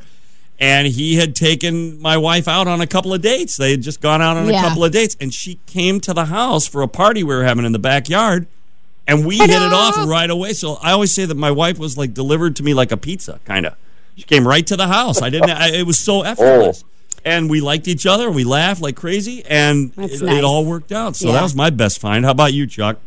And 0.60 0.88
he 0.88 1.18
had 1.18 1.36
taken 1.36 2.02
my 2.02 2.18
wife 2.18 2.48
out 2.48 2.68
on 2.68 2.82
a 2.82 2.88
couple 2.88 3.14
of 3.14 3.22
dates. 3.22 3.58
They 3.58 3.70
had 3.70 3.84
just 3.84 4.02
gone 4.02 4.24
out 4.24 4.38
on 4.38 4.50
Yeah. 4.50 4.66
a 4.66 4.70
couple 4.70 4.84
of 4.84 4.92
dates, 4.92 5.16
and 5.22 5.32
she 5.32 5.60
came 5.68 6.00
to 6.00 6.16
the 6.16 6.26
house 6.26 6.68
for 6.68 6.82
a 6.82 6.88
party 6.88 7.22
we 7.22 7.36
were 7.36 7.44
having 7.44 7.64
in 7.64 7.74
the 7.74 7.80
backyard. 7.80 8.48
And 9.06 9.24
we 9.24 9.38
hit 9.38 9.52
it 9.52 9.72
off 9.72 9.96
right 10.08 10.32
away. 10.32 10.54
So 10.54 10.80
I 10.82 10.94
always 10.94 11.14
say 11.14 11.26
that 11.26 11.38
my 11.38 11.52
wife 11.52 11.78
was 11.78 11.96
like 11.96 12.16
delivered 12.16 12.56
to 12.56 12.64
me 12.64 12.74
like 12.74 12.92
a 12.92 12.98
pizza, 12.98 13.40
kind 13.46 13.68
of. 13.68 13.76
She 14.16 14.24
came 14.24 14.48
right 14.48 14.66
to 14.66 14.76
the 14.76 14.88
house. 14.88 15.22
I 15.22 15.30
didn't. 15.30 15.52
I, 15.52 15.74
it 15.76 15.86
was 15.86 16.00
so 16.00 16.24
effortless, 16.24 16.84
oh. 16.84 16.90
And 17.26 17.50
we 17.50 17.62
liked 17.62 17.88
each 17.88 18.06
other. 18.06 18.30
We 18.32 18.44
laughed 18.44 18.82
like 18.82 18.96
crazy, 18.96 19.44
and 19.46 19.92
it, 19.98 19.98
nice. 19.98 20.22
it 20.22 20.44
all 20.44 20.66
worked 20.66 20.92
out. 20.92 21.16
So 21.16 21.28
Yeah. 21.28 21.34
that 21.34 21.44
was 21.44 21.56
my 21.56 21.70
best 21.70 22.00
find. 22.00 22.26
How 22.26 22.32
about 22.32 22.54
you, 22.54 22.68
Chuck? 22.68 22.98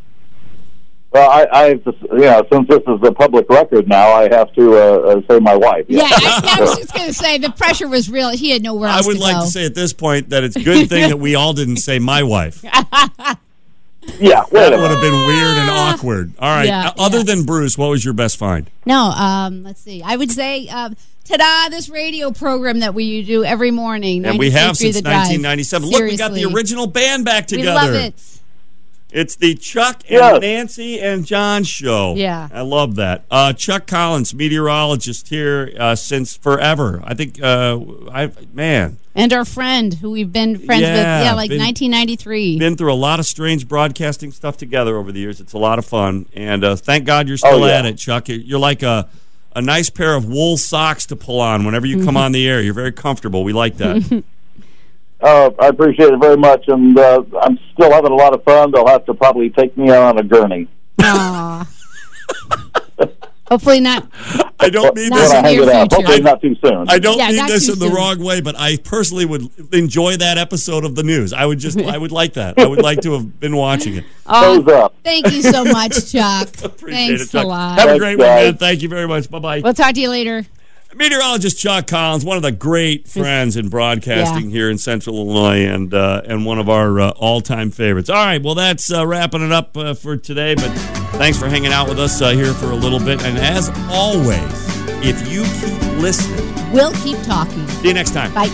Well, 1.12 1.28
I, 1.28 1.46
I 1.52 1.62
have 1.70 1.84
to, 1.84 1.92
you 2.12 2.18
know, 2.20 2.46
since 2.52 2.68
this 2.68 2.82
is 2.86 3.00
a 3.02 3.10
public 3.10 3.48
record 3.50 3.88
now, 3.88 4.12
I 4.12 4.32
have 4.32 4.52
to 4.54 4.76
uh, 4.76 4.78
uh, 4.78 5.20
say 5.28 5.40
my 5.40 5.56
wife. 5.56 5.86
Yeah, 5.88 6.02
I, 6.06 6.56
I 6.58 6.60
was 6.60 6.76
just 6.78 6.94
going 6.94 7.08
to 7.08 7.12
say 7.14 7.36
the 7.36 7.50
pressure 7.50 7.88
was 7.88 8.08
real. 8.08 8.30
He 8.30 8.50
had 8.50 8.62
nowhere 8.62 8.88
else 8.90 9.04
I 9.04 9.08
would 9.08 9.16
to 9.16 9.22
like 9.22 9.34
go. 9.36 9.44
to 9.44 9.50
say 9.50 9.64
at 9.66 9.74
this 9.74 9.92
point 9.92 10.28
that 10.28 10.44
it's 10.44 10.54
a 10.54 10.62
good 10.62 10.88
thing 10.88 11.08
that 11.08 11.18
we 11.18 11.34
all 11.34 11.52
didn't 11.52 11.78
say 11.78 11.98
my 11.98 12.22
wife. 12.22 12.64
yeah. 14.18 14.42
Wait 14.50 14.70
That 14.70 14.78
would 14.78 14.90
have 14.90 15.00
been 15.00 15.26
weird 15.26 15.56
and 15.58 15.70
awkward. 15.70 16.32
All 16.38 16.48
right. 16.48 16.66
Yeah, 16.66 16.88
Uh, 16.88 16.92
Other 17.04 17.18
yeah. 17.18 17.24
than 17.24 17.44
Bruce, 17.44 17.76
what 17.78 17.90
was 17.90 18.04
your 18.04 18.14
best 18.14 18.36
find? 18.36 18.70
no, 18.86 18.96
um, 19.10 19.62
let's 19.62 19.80
see. 19.80 20.02
I 20.02 20.16
would 20.16 20.30
say, 20.30 20.68
um, 20.68 20.96
ta-da! 21.24 21.68
This 21.68 21.88
radio 21.88 22.30
program 22.30 22.80
that 22.80 22.94
we 22.94 23.22
do 23.22 23.44
every 23.44 23.70
morning, 23.70 24.24
And 24.24 24.38
we 24.38 24.50
have 24.52 24.76
since 24.76 24.96
The 24.96 25.02
Drive. 25.02 25.28
1997. 25.28 25.88
Look, 25.90 26.02
we 26.02 26.16
got 26.16 26.32
the 26.32 26.44
original 26.46 26.86
band 26.86 27.24
back 27.24 27.46
together. 27.46 27.72
We 27.72 27.76
together. 27.78 27.94
love 27.94 28.04
it. 28.06 28.39
It's 29.12 29.34
the 29.36 29.54
Chuck 29.56 30.02
and 30.08 30.40
Nancy 30.40 31.00
and 31.00 31.26
John 31.26 31.64
show. 31.64 32.14
Yeah. 32.16 32.48
I 32.52 32.60
love 32.62 32.94
that. 32.96 33.24
Uh, 33.30 33.52
Chuck 33.52 33.86
Collins, 33.86 34.32
meteorologist 34.34 35.28
here 35.28 35.72
uh, 35.78 35.94
since 35.96 36.36
forever. 36.36 37.00
I 37.04 37.14
think, 37.14 37.42
uh, 37.42 37.78
I 38.12 38.30
man, 38.52 38.98
And 39.14 39.32
our 39.32 39.44
friend, 39.44 39.94
who 39.94 40.12
we've 40.12 40.32
been 40.32 40.56
friends 40.58 40.82
with, 40.82 40.90
Yeah, 40.96 41.22
yeah, 41.24 41.34
like 41.34 41.48
been- 41.50 41.58
1993. 41.58 42.58
been 42.58 42.76
through 42.76 42.92
a 42.92 42.94
lot 42.94 43.18
of 43.18 43.26
strange 43.26 43.66
broadcasting 43.66 44.30
stuff 44.30 44.56
together 44.56 44.96
over 44.96 45.10
the 45.10 45.18
years. 45.20 45.40
It's 45.40 45.52
a 45.54 45.58
lot 45.58 45.78
of 45.80 45.84
fun, 45.84 46.26
and 46.34 46.62
uh, 46.62 46.76
thank 46.76 47.04
God 47.04 47.26
you're 47.26 47.36
still 47.36 47.64
Oh, 47.64 47.66
yeah. 47.66 47.78
at 47.80 47.86
it, 47.86 47.96
Chuck. 47.98 48.28
You're 48.28 48.58
like 48.60 48.82
a 48.82 49.08
a 49.56 49.60
nice 49.60 49.90
pair 49.90 50.14
of 50.14 50.24
wool 50.26 50.56
socks 50.56 51.04
to 51.06 51.16
pull 51.16 51.40
on 51.40 51.64
whenever 51.64 51.84
you 51.84 51.96
Mm-hmm. 51.96 52.04
come 52.06 52.16
on 52.16 52.30
the 52.30 52.48
air. 52.48 52.62
You're 52.62 52.72
very 52.72 52.92
comfortable. 52.92 53.42
We 53.42 53.52
like 53.52 53.78
that. 53.78 54.22
Uh, 55.22 55.50
I 55.58 55.68
appreciate 55.68 56.12
it 56.12 56.18
very 56.20 56.36
much, 56.36 56.64
and 56.68 56.98
uh, 56.98 57.22
I'm 57.42 57.58
still 57.74 57.92
having 57.92 58.10
a 58.12 58.14
lot 58.16 58.32
of 58.34 58.42
fun. 58.44 58.70
They'll 58.72 58.86
have 58.86 59.04
to 59.06 59.14
probably 59.14 59.50
take 59.50 59.76
me 59.76 59.90
on 59.90 60.18
a 60.18 60.22
gurney. 60.22 60.66
Aw. 61.02 61.68
Hopefully 63.50 63.80
not. 63.80 64.06
I 64.60 64.70
don't 64.70 64.94
mean 64.94 65.08
Not 65.08 65.16
this. 65.16 65.30
I 65.32 65.38
in 65.40 65.44
hang 65.44 65.54
your 65.56 65.64
future. 65.64 65.96
Hopefully 65.96 66.20
not 66.20 66.40
too 66.40 66.54
soon. 66.64 66.88
I 66.88 67.00
don't 67.00 67.18
Yeah, 67.18 67.28
mean 67.28 67.36
not 67.36 67.48
this 67.48 67.66
too 67.66 67.72
in 67.72 67.78
the 67.80 67.86
soon. 67.86 67.94
wrong 67.96 68.22
way, 68.22 68.40
but 68.40 68.54
I 68.56 68.76
personally 68.76 69.24
would 69.26 69.50
enjoy 69.74 70.16
that 70.18 70.38
episode 70.38 70.84
of 70.84 70.94
the 70.94 71.02
news. 71.02 71.32
I 71.32 71.46
would 71.46 71.58
just, 71.58 71.80
I 71.80 71.98
would 71.98 72.12
like 72.12 72.34
that. 72.34 72.60
I 72.60 72.66
would 72.66 72.80
like 72.80 73.00
to 73.00 73.12
have 73.14 73.40
been 73.40 73.56
watching 73.56 73.96
it. 73.96 74.04
Oh, 74.32 74.62
Toes 74.62 74.72
up. 74.72 74.94
thank 75.02 75.32
you 75.32 75.42
so 75.42 75.64
much, 75.64 76.12
Chuck. 76.12 76.48
Appreciate 76.64 77.08
Thanks 77.18 77.22
it, 77.22 77.30
Chuck. 77.32 77.44
a 77.44 77.48
lot. 77.48 77.78
Have 77.80 77.88
a 77.88 77.90
Thanks, 77.90 77.98
great 78.00 78.18
one, 78.18 78.26
guys. 78.28 78.44
man. 78.52 78.56
Thank 78.58 78.82
you 78.82 78.88
very 78.88 79.08
much. 79.08 79.28
Bye 79.28 79.38
bye. 79.40 79.60
we'll 79.60 79.74
talk 79.74 79.94
to 79.94 80.00
you 80.00 80.08
later. 80.08 80.46
Meteorologist 80.94 81.58
Chuck 81.58 81.86
Collins, 81.86 82.24
one 82.24 82.36
of 82.36 82.42
the 82.42 82.52
great 82.52 83.06
friends 83.08 83.56
in 83.56 83.68
broadcasting 83.68 84.46
Yeah. 84.46 84.50
here 84.56 84.70
in 84.70 84.78
Central 84.78 85.16
Illinois, 85.16 85.64
and 85.66 85.94
uh, 85.94 86.22
and 86.26 86.44
one 86.44 86.58
of 86.58 86.68
our 86.68 87.00
uh, 87.00 87.10
all 87.10 87.40
time 87.40 87.70
favorites. 87.70 88.10
All 88.10 88.16
right, 88.24 88.42
well 88.42 88.54
that's 88.56 88.92
uh, 88.92 89.06
wrapping 89.06 89.42
it 89.44 89.52
up 89.52 89.76
uh, 89.76 89.94
for 89.94 90.16
today. 90.16 90.54
But 90.56 90.70
thanks 91.18 91.38
for 91.38 91.48
hanging 91.48 91.72
out 91.72 91.88
with 91.88 91.98
us 92.00 92.20
uh, 92.20 92.30
here 92.30 92.52
for 92.52 92.72
a 92.72 92.76
little 92.76 92.98
bit. 92.98 93.22
And 93.24 93.38
as 93.38 93.70
always, 93.88 94.42
if 95.04 95.30
you 95.30 95.44
keep 95.60 95.80
listening, 96.00 96.46
We'll 96.72 96.92
keep 97.02 97.20
talking. 97.22 97.66
see 97.68 97.88
you 97.88 97.94
next 97.94 98.12
time. 98.12 98.32
Bye. 98.34 98.48